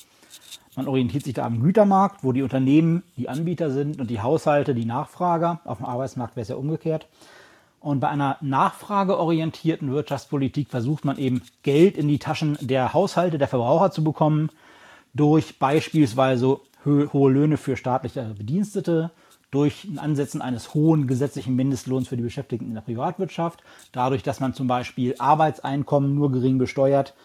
Man 0.76 0.88
orientiert 0.88 1.24
sich 1.24 1.34
da 1.34 1.46
am 1.46 1.62
Gütermarkt, 1.62 2.24
wo 2.24 2.32
die 2.32 2.44
Unternehmen 2.44 3.04
die 3.18 3.30
Anbieter 3.30 3.72
sind 3.72 4.00
und 4.00 4.10
die 4.10 4.22
Haushalte 4.22 4.76
die 4.76 4.86
Nachfrager. 4.86 5.62
Auf 5.66 5.78
dem 5.78 5.86
Arbeitsmarkt 5.86 6.36
wäre 6.36 6.44
es 6.44 6.50
ja 6.50 6.56
umgekehrt. 6.56 7.08
Und 7.82 8.02
bei 8.02 8.10
einer 8.10 8.38
nachfrageorientierten 8.42 9.92
Wirtschaftspolitik 9.92 10.70
versucht 10.70 11.06
man 11.06 11.18
eben 11.18 11.42
Geld 11.64 11.98
in 11.98 12.08
die 12.08 12.20
Taschen 12.20 12.58
der 12.62 12.94
Haushalte, 12.94 13.38
der 13.38 13.48
Verbraucher 13.48 13.92
zu 13.92 14.04
bekommen, 14.04 14.50
durch 15.14 15.58
beispielsweise 15.60 16.60
hohe 16.86 17.32
Löhne 17.32 17.58
für 17.58 17.78
staatliche 17.78 18.36
Bedienstete, 18.38 19.12
durch 19.52 19.86
ein 19.86 19.98
Ansetzen 19.98 20.42
eines 20.42 20.74
hohen 20.74 21.08
gesetzlichen 21.08 21.56
Mindestlohns 21.56 22.08
für 22.08 22.18
die 22.18 22.24
Beschäftigten 22.24 22.68
in 22.68 22.76
der 22.76 22.82
Privatwirtschaft, 22.82 23.64
dadurch, 23.92 24.22
dass 24.22 24.40
man 24.40 24.54
zum 24.54 24.68
Beispiel 24.68 25.16
Arbeitseinkommen 25.18 26.14
nur 26.14 26.32
gering 26.32 26.58
besteuert. 26.58 27.16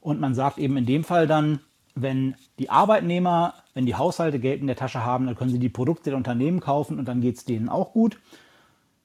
Und 0.00 0.20
man 0.20 0.34
sagt 0.34 0.58
eben 0.58 0.76
in 0.76 0.86
dem 0.86 1.04
Fall 1.04 1.26
dann, 1.26 1.60
wenn 1.94 2.36
die 2.58 2.70
Arbeitnehmer, 2.70 3.54
wenn 3.74 3.86
die 3.86 3.94
Haushalte 3.94 4.38
Geld 4.38 4.60
in 4.60 4.66
der 4.66 4.76
Tasche 4.76 5.04
haben, 5.04 5.26
dann 5.26 5.34
können 5.34 5.50
sie 5.50 5.58
die 5.58 5.68
Produkte 5.68 6.10
der 6.10 6.16
Unternehmen 6.16 6.60
kaufen 6.60 6.98
und 6.98 7.06
dann 7.06 7.20
geht 7.20 7.36
es 7.36 7.44
denen 7.44 7.68
auch 7.68 7.92
gut. 7.92 8.18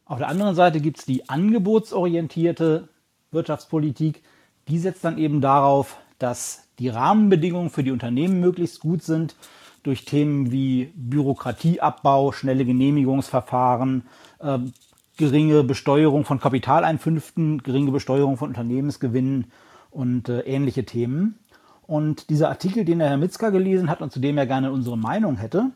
Auf 0.06 0.20
der 0.20 0.28
anderen 0.28 0.56
Seite 0.56 0.82
gibt 0.82 1.00
es 1.00 1.06
die 1.06 1.30
angebotsorientierte 1.30 2.90
Wirtschaftspolitik. 3.32 4.24
Die 4.68 4.78
setzt 4.78 5.06
dann 5.06 5.18
eben 5.18 5.40
darauf, 5.40 5.98
dass 6.20 6.68
die 6.80 6.90
Rahmenbedingungen 6.90 7.70
für 7.70 7.84
die 7.84 7.92
Unternehmen 7.92 8.40
möglichst 8.40 8.82
gut 8.82 9.04
sind 9.04 9.36
durch 9.84 10.06
Themen 10.06 10.52
wie 10.52 10.92
Bürokratieabbau, 10.96 12.32
schnelle 12.32 12.66
Genehmigungsverfahren, 12.66 14.04
äh, 14.40 14.60
geringe 15.18 15.64
Besteuerung 15.64 16.26
von 16.26 16.40
Kapitaleinfünften, 16.40 17.64
geringe 17.64 17.92
Besteuerung 17.92 18.38
von 18.38 18.50
Unternehmensgewinnen 18.50 19.52
und 19.90 20.30
äh, 20.30 20.42
ähnliche 20.42 20.86
Themen. 20.86 21.40
Und 21.86 22.30
dieser 22.30 22.50
Artikel, 22.50 22.86
den 22.86 23.00
der 23.00 23.10
Herr 23.10 23.18
Mitzka 23.18 23.50
gelesen 23.50 23.90
hat 23.90 24.02
und 24.02 24.12
zu 24.12 24.20
dem 24.20 24.38
er 24.38 24.46
gerne 24.46 24.72
unsere 24.72 24.98
Meinung 24.98 25.38
hätte, 25.38 25.72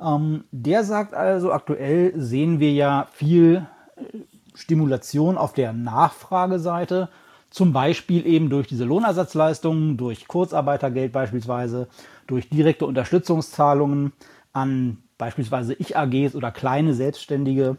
ähm, 0.00 0.44
der 0.50 0.84
sagt 0.84 1.14
also, 1.14 1.52
aktuell 1.52 2.12
sehen 2.16 2.60
wir 2.60 2.72
ja 2.72 3.08
viel 3.12 3.66
äh, 3.96 4.18
Stimulation 4.54 5.38
auf 5.38 5.52
der 5.52 5.72
Nachfrageseite, 5.72 7.08
zum 7.50 7.72
Beispiel 7.72 8.26
eben 8.26 8.50
durch 8.50 8.66
diese 8.66 8.84
Lohnersatzleistungen, 8.84 9.96
durch 9.96 10.26
Kurzarbeitergeld 10.26 11.12
beispielsweise, 11.12 11.88
durch 12.26 12.48
direkte 12.48 12.86
Unterstützungszahlungen 12.86 14.12
an 14.52 14.98
beispielsweise 15.18 15.74
Ich-AGs 15.74 16.34
oder 16.34 16.50
kleine 16.50 16.94
Selbstständige. 16.94 17.76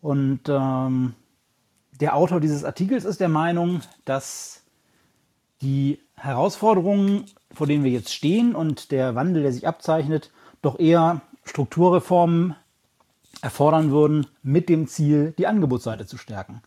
Und 0.00 0.40
ähm, 0.48 1.14
der 2.00 2.16
Autor 2.16 2.40
dieses 2.40 2.64
Artikels 2.64 3.04
ist 3.04 3.20
der 3.20 3.28
Meinung, 3.28 3.80
dass 4.04 4.62
die 5.60 6.00
Herausforderungen, 6.16 7.24
vor 7.52 7.66
denen 7.66 7.84
wir 7.84 7.90
jetzt 7.90 8.12
stehen 8.12 8.54
und 8.54 8.90
der 8.90 9.14
Wandel, 9.14 9.42
der 9.42 9.52
sich 9.52 9.66
abzeichnet, 9.66 10.30
doch 10.60 10.78
eher 10.78 11.20
Strukturreformen 11.44 12.56
erfordern 13.40 13.90
würden 13.90 14.26
mit 14.42 14.68
dem 14.68 14.86
Ziel, 14.86 15.34
die 15.36 15.46
Angebotsseite 15.46 16.06
zu 16.06 16.16
stärken. 16.16 16.62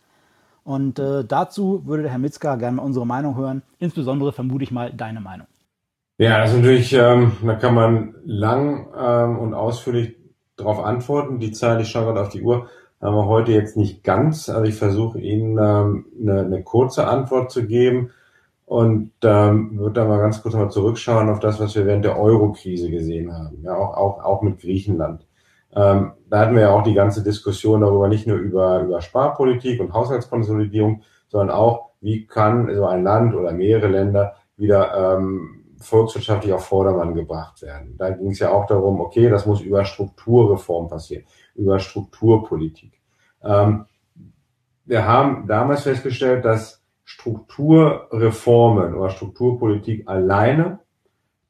Und 0.64 0.98
äh, 0.98 1.24
dazu 1.24 1.86
würde 1.86 2.02
der 2.02 2.12
Herr 2.12 2.18
Mitzka 2.18 2.56
gerne 2.56 2.80
unsere 2.80 3.06
Meinung 3.06 3.36
hören, 3.36 3.62
insbesondere 3.78 4.32
vermute 4.32 4.64
ich 4.64 4.72
mal 4.72 4.92
deine 4.92 5.20
Meinung. 5.20 5.46
Ja, 6.18 6.38
das 6.38 6.50
ist 6.52 6.56
natürlich, 6.56 6.92
ähm, 6.94 7.32
da 7.44 7.54
kann 7.56 7.74
man 7.74 8.14
lang 8.24 8.88
ähm, 8.98 9.38
und 9.38 9.52
ausführlich 9.52 10.16
darauf 10.56 10.82
antworten. 10.82 11.40
Die 11.40 11.52
Zeit, 11.52 11.78
ich 11.82 11.88
schaue 11.88 12.06
gerade 12.06 12.22
auf 12.22 12.30
die 12.30 12.40
Uhr, 12.40 12.68
haben 13.02 13.14
wir 13.14 13.26
heute 13.26 13.52
jetzt 13.52 13.76
nicht 13.76 14.02
ganz. 14.02 14.48
Also 14.48 14.64
ich 14.64 14.76
versuche 14.76 15.20
Ihnen 15.20 15.58
ähm, 15.58 16.06
eine, 16.18 16.40
eine 16.40 16.62
kurze 16.62 17.06
Antwort 17.06 17.50
zu 17.50 17.66
geben 17.66 18.12
und 18.64 19.12
ähm, 19.24 19.78
würde 19.78 20.00
da 20.00 20.06
mal 20.06 20.18
ganz 20.18 20.40
kurz 20.40 20.54
mal 20.54 20.70
zurückschauen 20.70 21.28
auf 21.28 21.38
das, 21.40 21.60
was 21.60 21.74
wir 21.74 21.84
während 21.84 22.06
der 22.06 22.18
Euro-Krise 22.18 22.90
gesehen 22.90 23.30
haben. 23.34 23.58
Ja, 23.62 23.76
auch, 23.76 23.94
auch, 23.94 24.24
auch 24.24 24.42
mit 24.42 24.58
Griechenland. 24.58 25.26
Ähm, 25.74 26.12
da 26.30 26.38
hatten 26.38 26.54
wir 26.54 26.62
ja 26.62 26.70
auch 26.70 26.82
die 26.82 26.94
ganze 26.94 27.22
Diskussion 27.22 27.82
darüber, 27.82 28.08
nicht 28.08 28.26
nur 28.26 28.38
über, 28.38 28.80
über 28.80 29.02
Sparpolitik 29.02 29.80
und 29.80 29.92
Haushaltskonsolidierung, 29.92 31.02
sondern 31.28 31.54
auch, 31.54 31.90
wie 32.00 32.26
kann 32.26 32.74
so 32.74 32.86
ein 32.86 33.04
Land 33.04 33.34
oder 33.34 33.52
mehrere 33.52 33.88
Länder 33.88 34.36
wieder 34.56 35.18
ähm, 35.18 35.65
volkswirtschaftlich 35.80 36.52
auf 36.52 36.66
Vordermann 36.66 37.14
gebracht 37.14 37.62
werden. 37.62 37.96
Da 37.98 38.10
ging 38.10 38.30
es 38.30 38.38
ja 38.38 38.50
auch 38.50 38.66
darum, 38.66 39.00
okay, 39.00 39.28
das 39.28 39.46
muss 39.46 39.60
über 39.60 39.84
Strukturreform 39.84 40.88
passieren, 40.88 41.24
über 41.54 41.78
Strukturpolitik. 41.78 43.00
Ähm, 43.42 43.86
wir 44.84 45.06
haben 45.06 45.46
damals 45.46 45.82
festgestellt, 45.82 46.44
dass 46.44 46.82
Strukturreformen 47.04 48.94
oder 48.94 49.10
Strukturpolitik 49.10 50.08
alleine 50.08 50.80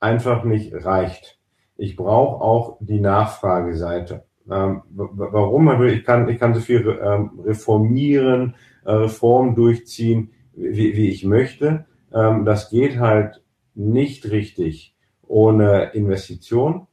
einfach 0.01 0.45
nicht 0.45 0.73
reicht. 0.85 1.39
Ich 1.77 1.97
brauche 1.97 2.43
auch 2.43 2.79
die 2.81 3.01
Nachfrageseite. 3.01 4.25
Ähm, 4.51 4.83
warum? 4.91 5.83
Ich 5.85 6.05
kann, 6.05 6.29
ich 6.29 6.39
kann 6.39 6.55
so 6.55 6.61
viel 6.61 6.99
ähm, 7.03 7.41
reformieren, 7.45 8.55
äh, 8.85 8.93
Reformen 8.93 9.55
durchziehen, 9.55 10.33
wie, 10.55 10.97
wie 10.97 11.11
ich 11.11 11.25
möchte. 11.25 11.87
Ähm, 12.15 12.45
das 12.45 12.71
geht 12.71 12.99
halt 12.99 13.43
nicht 13.77 14.31
richtig 14.31 14.95
ohne 15.27 15.91
Investition. 15.93 16.87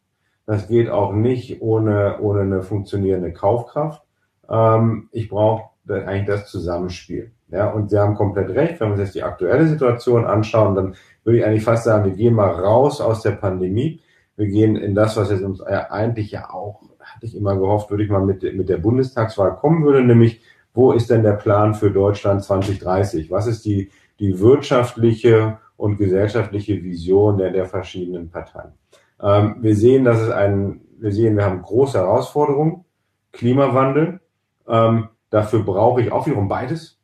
Das 0.46 0.68
geht 0.68 0.90
auch 0.90 1.14
nicht 1.14 1.62
ohne, 1.62 2.20
ohne 2.20 2.42
eine 2.42 2.64
funktionierende 2.64 3.32
Kaufkraft. 3.32 4.04
Ähm, 4.50 5.10
ich 5.12 5.30
brauche 5.30 5.70
eigentlich 5.88 6.28
das 6.28 6.50
Zusammenspiel. 6.50 7.32
Ja, 7.50 7.70
und 7.70 7.90
Sie 7.90 8.00
haben 8.00 8.16
komplett 8.16 8.50
recht. 8.50 8.80
Wenn 8.80 8.90
wir 8.90 8.94
uns 8.94 9.02
jetzt 9.02 9.16
die 9.16 9.24
aktuelle 9.24 9.68
Situation 9.68 10.26
anschauen, 10.26 10.76
dann 10.76 10.96
würde 11.24 11.40
ich 11.40 11.46
eigentlich 11.46 11.64
fast 11.64 11.84
sagen, 11.84 12.06
wir 12.06 12.16
gehen 12.16 12.34
mal 12.34 12.50
raus 12.50 13.00
aus 13.00 13.22
der 13.22 13.32
Pandemie. 13.32 14.02
Wir 14.36 14.48
gehen 14.48 14.76
in 14.76 14.96
das, 14.96 15.16
was 15.16 15.30
jetzt 15.30 15.44
uns 15.44 15.62
eigentlich 15.62 16.32
ja 16.32 16.50
auch, 16.50 16.82
hatte 17.00 17.26
ich 17.26 17.36
immer 17.36 17.56
gehofft, 17.56 17.92
würde 17.92 18.04
ich 18.04 18.10
mal 18.10 18.26
mit, 18.26 18.42
mit 18.42 18.70
der 18.70 18.78
Bundestagswahl 18.78 19.56
kommen 19.56 19.86
würde, 19.86 20.04
nämlich, 20.04 20.42
wo 20.74 20.92
ist 20.92 21.12
denn 21.12 21.22
der 21.22 21.34
Plan 21.34 21.76
für 21.76 21.92
Deutschland 21.92 22.44
2030? 22.44 23.30
Was 23.30 23.46
ist 23.46 23.64
die, 23.64 23.92
die 24.20 24.40
wirtschaftliche 24.40 25.60
und 25.78 25.98
gesellschaftliche 25.98 26.82
Vision 26.84 27.38
der, 27.38 27.52
der 27.52 27.66
verschiedenen 27.66 28.30
Parteien. 28.30 28.74
Ähm, 29.22 29.58
wir 29.62 29.76
sehen, 29.76 30.04
dass 30.04 30.20
es 30.20 30.30
ein, 30.30 30.82
wir 30.98 31.12
sehen, 31.12 31.36
wir 31.36 31.46
haben 31.46 31.62
große 31.62 31.98
Herausforderungen. 31.98 32.86
Klimawandel. 33.32 34.22
Ähm, 34.68 35.10
dafür 35.30 35.64
brauche 35.64 36.02
ich 36.02 36.12
auch 36.12 36.26
wiederum 36.28 36.48
beides. 36.48 37.00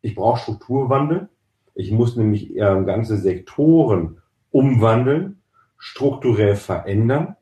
Ich 0.00 0.14
brauche 0.14 0.40
Strukturwandel. 0.40 1.28
Ich 1.74 1.92
muss 1.92 2.16
nämlich 2.16 2.56
äh, 2.56 2.82
ganze 2.84 3.18
Sektoren 3.18 4.18
umwandeln, 4.50 5.42
strukturell 5.76 6.56
verändern. 6.56 7.36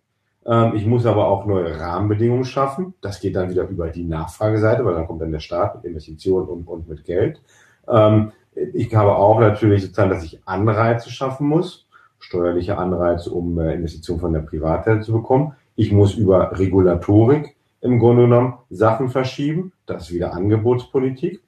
Ähm, 0.45 0.75
ich 0.75 0.87
muss 0.87 1.07
aber 1.07 1.29
auch 1.29 1.47
neue 1.47 1.79
Rahmenbedingungen 1.79 2.45
schaffen. 2.45 2.95
Das 3.01 3.21
geht 3.21 3.37
dann 3.37 3.51
wieder 3.51 3.68
über 3.68 3.90
die 3.90 4.05
Nachfrageseite, 4.05 4.85
weil 4.85 4.95
dann 4.95 5.07
kommt 5.07 5.23
dann 5.23 5.33
der 5.33 5.40
Staat 5.40 5.77
mit 5.77 5.85
Investitionen 5.85 6.49
und, 6.49 6.66
und 6.66 6.88
mit 6.88 7.05
Geld. 7.05 7.42
Ähm, 7.88 8.33
ich 8.55 8.95
habe 8.95 9.17
auch 9.17 9.41
natürlich 9.41 9.83
sozusagen, 9.83 10.11
dass 10.11 10.25
ich 10.25 10.41
Anreize 10.47 11.11
schaffen 11.11 11.49
muss, 11.49 11.87
steuerliche 12.19 12.79
Anreize, 12.79 13.31
um 13.31 13.59
äh, 13.59 13.75
Investitionen 13.75 14.21
von 14.21 14.33
der 14.33 14.41
Privatseite 14.41 15.01
zu 15.01 15.12
bekommen. 15.12 15.55
Ich 15.75 15.91
muss 15.93 16.15
über 16.15 16.59
Regulatorik 16.59 17.57
im 17.81 17.99
Grunde 17.99 18.23
genommen 18.23 18.55
Sachen 18.71 19.09
verschieben. 19.09 19.73
Das 19.87 20.05
ist 20.05 20.15
wieder 20.15 20.35
Angebotspolitik. 20.35 21.43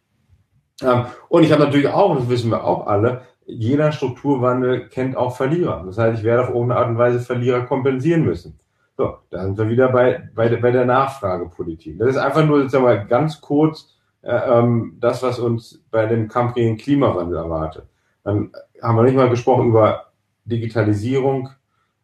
Ähm, 0.82 1.04
und 1.28 1.44
ich 1.44 1.52
habe 1.52 1.64
natürlich 1.64 1.88
auch, 1.88 2.16
das 2.16 2.28
wissen 2.28 2.50
wir 2.50 2.64
auch 2.64 2.86
alle, 2.86 3.22
jeder 3.46 3.92
Strukturwandel 3.92 4.88
kennt 4.88 5.16
auch 5.16 5.36
Verlierer. 5.36 5.84
Das 5.86 5.98
heißt, 5.98 6.18
ich 6.18 6.24
werde 6.24 6.44
auf 6.44 6.48
irgendeine 6.48 6.80
Art 6.80 6.88
und 6.88 6.98
Weise 6.98 7.20
Verlierer 7.20 7.62
kompensieren 7.62 8.24
müssen. 8.24 8.58
So, 8.96 9.18
da 9.30 9.44
sind 9.44 9.58
wir 9.58 9.68
wieder 9.68 9.88
bei, 9.88 10.30
bei, 10.34 10.48
bei 10.56 10.70
der 10.70 10.86
Nachfragepolitik. 10.86 11.98
Das 11.98 12.10
ist 12.10 12.16
einfach 12.16 12.46
nur 12.46 12.68
sagen 12.68 12.84
wir, 12.84 12.96
ganz 13.04 13.40
kurz 13.40 13.93
ähm, 14.24 14.96
das, 15.00 15.22
was 15.22 15.38
uns 15.38 15.84
bei 15.90 16.06
dem 16.06 16.28
Kampf 16.28 16.54
gegen 16.54 16.76
Klimawandel 16.76 17.36
erwartet. 17.36 17.86
Dann 18.24 18.52
haben 18.82 18.96
wir 18.96 19.02
nicht 19.02 19.16
mal 19.16 19.28
gesprochen 19.28 19.68
über 19.68 20.12
Digitalisierung, 20.44 21.50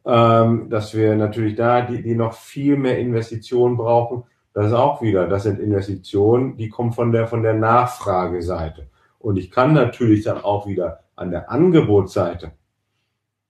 ähm, 0.05 0.69
dass 0.71 0.95
wir 0.95 1.17
natürlich 1.17 1.57
da 1.57 1.83
die, 1.83 2.03
die 2.03 2.15
noch 2.15 2.35
viel 2.35 2.77
mehr 2.77 2.99
Investitionen 2.99 3.77
brauchen. 3.77 4.25
Das 4.53 4.67
ist 4.67 4.73
auch 4.73 5.01
wieder, 5.01 5.29
das 5.29 5.45
sind 5.45 5.61
Investitionen, 5.61 6.57
die 6.57 6.69
kommen 6.69 6.93
von 6.93 7.13
der, 7.13 7.27
von 7.27 7.43
der 7.43 7.55
Nachfrageseite. 7.55 8.89
Und 9.19 9.37
ich 9.37 9.51
kann 9.51 9.73
natürlich 9.73 10.25
dann 10.25 10.39
auch 10.39 10.67
wieder 10.67 11.01
an 11.17 11.31
der 11.31 11.51
Angebotsseite 11.51 12.53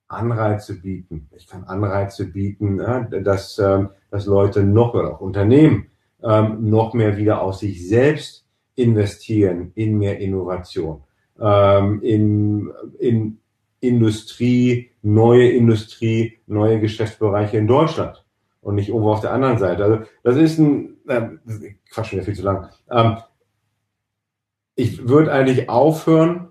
Anreize 0.08 0.80
bieten. 0.80 1.28
Ich 1.36 1.46
kann 1.46 1.64
Anreize 1.64 2.26
bieten, 2.26 2.78
ja, 2.78 3.00
dass, 3.00 3.58
ähm, 3.58 3.90
dass 4.10 4.26
Leute 4.26 4.64
noch 4.64 4.94
oder 4.94 5.14
auch 5.14 5.20
Unternehmen 5.20 5.86
ähm, 6.22 6.68
noch 6.68 6.94
mehr 6.94 7.16
wieder 7.16 7.40
aus 7.42 7.60
sich 7.60 7.88
selbst 7.88 8.44
investieren 8.74 9.72
in 9.74 9.98
mehr 9.98 10.18
Innovation, 10.18 11.02
ähm, 11.40 12.02
in, 12.02 12.70
in 12.98 13.38
Industrie, 13.80 14.90
neue 15.02 15.50
Industrie, 15.50 16.38
neue 16.46 16.80
Geschäftsbereiche 16.80 17.56
in 17.56 17.66
Deutschland 17.66 18.24
und 18.60 18.74
nicht 18.74 18.88
irgendwo 18.88 19.12
auf 19.12 19.20
der 19.20 19.32
anderen 19.32 19.58
Seite. 19.58 19.84
Also 19.84 19.98
das 20.22 20.36
ist 20.36 20.58
ein, 20.58 20.96
äh, 21.08 21.28
Quatsch, 21.90 22.08
schon 22.08 22.18
wieder 22.18 22.24
viel 22.24 22.36
zu 22.36 22.42
lang. 22.42 22.68
Ähm, 22.90 23.16
ich 24.74 25.08
würde 25.08 25.32
eigentlich 25.32 25.68
aufhören, 25.68 26.50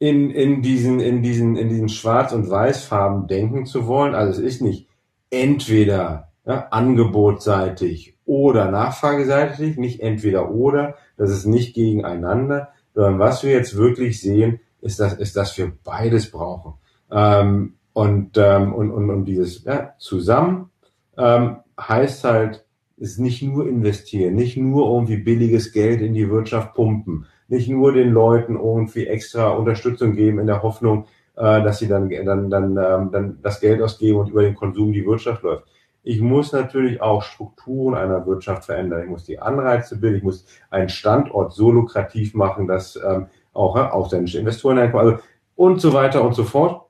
in, 0.00 0.30
in 0.30 0.62
diesen, 0.62 0.98
in 0.98 1.22
diesen, 1.22 1.56
in 1.56 1.68
diesen 1.68 1.90
Schwarz- 1.90 2.32
und 2.32 2.50
Weißfarben 2.50 3.28
denken 3.28 3.66
zu 3.66 3.86
wollen. 3.86 4.14
Also 4.14 4.40
es 4.40 4.54
ist 4.54 4.62
nicht 4.62 4.88
entweder 5.28 6.32
ja, 6.46 6.68
angebotsseitig 6.70 8.16
oder 8.24 8.70
nachfrageseitig, 8.70 9.76
nicht 9.76 10.00
entweder 10.00 10.50
oder, 10.50 10.96
das 11.20 11.30
ist 11.30 11.44
nicht 11.44 11.74
gegeneinander, 11.74 12.70
sondern 12.94 13.18
was 13.18 13.42
wir 13.44 13.52
jetzt 13.52 13.76
wirklich 13.76 14.22
sehen, 14.22 14.60
ist, 14.80 14.98
dass, 15.00 15.12
ist, 15.12 15.36
dass 15.36 15.56
wir 15.58 15.70
beides 15.84 16.30
brauchen. 16.30 16.74
Ähm, 17.12 17.74
und, 17.92 18.38
ähm, 18.38 18.72
und, 18.72 18.90
und, 18.90 19.10
und 19.10 19.24
dieses 19.26 19.62
ja, 19.64 19.94
zusammen 19.98 20.70
ähm, 21.18 21.56
heißt 21.78 22.24
halt, 22.24 22.64
ist 22.96 23.18
nicht 23.18 23.42
nur 23.42 23.68
investieren, 23.68 24.34
nicht 24.34 24.56
nur 24.56 24.90
irgendwie 24.94 25.18
billiges 25.18 25.72
Geld 25.72 26.00
in 26.00 26.14
die 26.14 26.30
Wirtschaft 26.30 26.72
pumpen, 26.72 27.26
nicht 27.48 27.68
nur 27.68 27.92
den 27.92 28.12
Leuten 28.12 28.56
irgendwie 28.56 29.06
extra 29.06 29.50
Unterstützung 29.50 30.14
geben 30.14 30.38
in 30.38 30.46
der 30.46 30.62
Hoffnung, 30.62 31.04
äh, 31.36 31.62
dass 31.62 31.80
sie 31.80 31.88
dann, 31.88 32.08
dann, 32.08 32.48
dann, 32.48 32.78
ähm, 32.78 33.10
dann 33.12 33.38
das 33.42 33.60
Geld 33.60 33.82
ausgeben 33.82 34.20
und 34.20 34.30
über 34.30 34.42
den 34.42 34.54
Konsum 34.54 34.92
die 34.92 35.04
Wirtschaft 35.04 35.42
läuft. 35.42 35.64
Ich 36.02 36.20
muss 36.20 36.52
natürlich 36.52 37.02
auch 37.02 37.22
Strukturen 37.22 37.94
einer 37.94 38.26
Wirtschaft 38.26 38.64
verändern. 38.64 39.02
Ich 39.02 39.10
muss 39.10 39.24
die 39.24 39.38
Anreize 39.38 39.98
bilden. 39.98 40.18
Ich 40.18 40.22
muss 40.22 40.46
einen 40.70 40.88
Standort 40.88 41.52
so 41.52 41.70
lukrativ 41.70 42.34
machen, 42.34 42.66
dass 42.66 42.96
ähm, 42.96 43.26
auch 43.52 43.76
äh, 43.76 43.80
ausländische 43.80 44.38
Investoren 44.38 44.78
reinkommen. 44.78 45.12
Also 45.12 45.22
und 45.56 45.80
so 45.80 45.92
weiter 45.92 46.24
und 46.24 46.34
so 46.34 46.44
fort. 46.44 46.86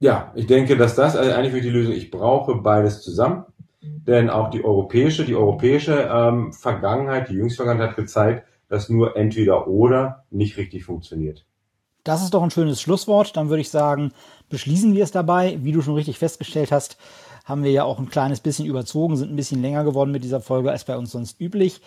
Ja, 0.00 0.32
ich 0.34 0.48
denke, 0.48 0.76
dass 0.76 0.96
das 0.96 1.14
also 1.16 1.30
eigentlich 1.30 1.52
für 1.52 1.60
die 1.60 1.70
Lösung. 1.70 1.94
Ich 1.94 2.10
brauche 2.10 2.56
beides 2.56 3.02
zusammen, 3.02 3.44
denn 3.80 4.30
auch 4.30 4.50
die 4.50 4.64
europäische, 4.64 5.24
die 5.24 5.36
europäische 5.36 6.10
ähm, 6.12 6.52
Vergangenheit, 6.52 7.28
die 7.28 7.34
jüngste 7.34 7.58
Vergangenheit 7.62 7.90
hat 7.90 7.96
gezeigt, 7.96 8.48
dass 8.68 8.88
nur 8.88 9.16
entweder 9.16 9.68
oder 9.68 10.24
nicht 10.30 10.56
richtig 10.56 10.84
funktioniert. 10.84 11.46
Das 12.02 12.22
ist 12.22 12.34
doch 12.34 12.42
ein 12.42 12.50
schönes 12.50 12.80
Schlusswort. 12.80 13.36
Dann 13.36 13.48
würde 13.48 13.62
ich 13.62 13.70
sagen, 13.70 14.12
beschließen 14.50 14.92
wir 14.92 15.04
es 15.04 15.10
dabei. 15.10 15.58
Wie 15.62 15.72
du 15.72 15.80
schon 15.80 15.94
richtig 15.94 16.18
festgestellt 16.18 16.72
hast, 16.72 16.98
haben 17.44 17.62
wir 17.62 17.70
ja 17.70 17.84
auch 17.84 17.98
ein 17.98 18.08
kleines 18.08 18.40
bisschen 18.40 18.66
überzogen, 18.66 19.16
sind 19.16 19.32
ein 19.32 19.36
bisschen 19.36 19.62
länger 19.62 19.84
geworden 19.84 20.10
mit 20.10 20.24
dieser 20.24 20.40
Folge 20.40 20.70
als 20.70 20.84
bei 20.84 20.96
uns 20.96 21.12
sonst 21.12 21.40
üblich. 21.40 21.80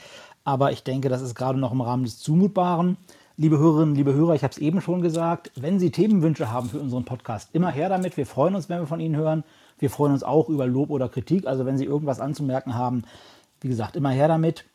Aber 0.43 0.71
ich 0.71 0.83
denke, 0.83 1.09
das 1.09 1.21
ist 1.21 1.35
gerade 1.35 1.59
noch 1.59 1.71
im 1.71 1.81
Rahmen 1.81 2.03
des 2.03 2.19
Zumutbaren. 2.19 2.97
Liebe 3.35 3.59
Hörerinnen, 3.59 3.95
liebe 3.95 4.13
Hörer, 4.13 4.33
ich 4.33 4.43
habe 4.43 4.51
es 4.51 4.57
eben 4.57 4.81
schon 4.81 5.01
gesagt, 5.01 5.51
wenn 5.55 5.79
Sie 5.79 5.91
Themenwünsche 5.91 6.51
haben 6.51 6.69
für 6.69 6.79
unseren 6.79 7.05
Podcast, 7.05 7.49
immer 7.53 7.69
her 7.69 7.89
damit. 7.89 8.17
Wir 8.17 8.25
freuen 8.25 8.55
uns, 8.55 8.69
wenn 8.69 8.79
wir 8.79 8.87
von 8.87 8.99
Ihnen 8.99 9.15
hören. 9.15 9.43
Wir 9.77 9.89
freuen 9.89 10.13
uns 10.13 10.23
auch 10.23 10.49
über 10.49 10.65
Lob 10.65 10.89
oder 10.89 11.09
Kritik. 11.09 11.45
Also 11.45 11.65
wenn 11.65 11.77
Sie 11.77 11.85
irgendwas 11.85 12.19
anzumerken 12.19 12.75
haben, 12.75 13.03
wie 13.61 13.67
gesagt, 13.67 13.95
immer 13.95 14.09
her 14.09 14.27
damit. 14.27 14.65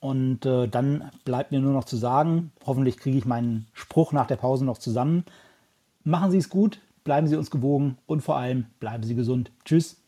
Und 0.00 0.44
äh, 0.44 0.68
dann 0.68 1.10
bleibt 1.24 1.52
mir 1.52 1.60
nur 1.60 1.72
noch 1.72 1.84
zu 1.84 1.96
sagen, 1.96 2.50
hoffentlich 2.66 2.96
kriege 2.96 3.16
ich 3.16 3.24
meinen 3.24 3.68
Spruch 3.72 4.12
nach 4.12 4.26
der 4.26 4.36
Pause 4.36 4.64
noch 4.64 4.78
zusammen. 4.78 5.24
Machen 6.04 6.32
Sie 6.32 6.38
es 6.38 6.50
gut, 6.50 6.80
bleiben 7.04 7.28
Sie 7.28 7.36
uns 7.36 7.50
gewogen 7.50 7.96
und 8.06 8.20
vor 8.20 8.36
allem 8.36 8.66
bleiben 8.80 9.04
Sie 9.04 9.14
gesund. 9.14 9.52
Tschüss. 9.64 10.01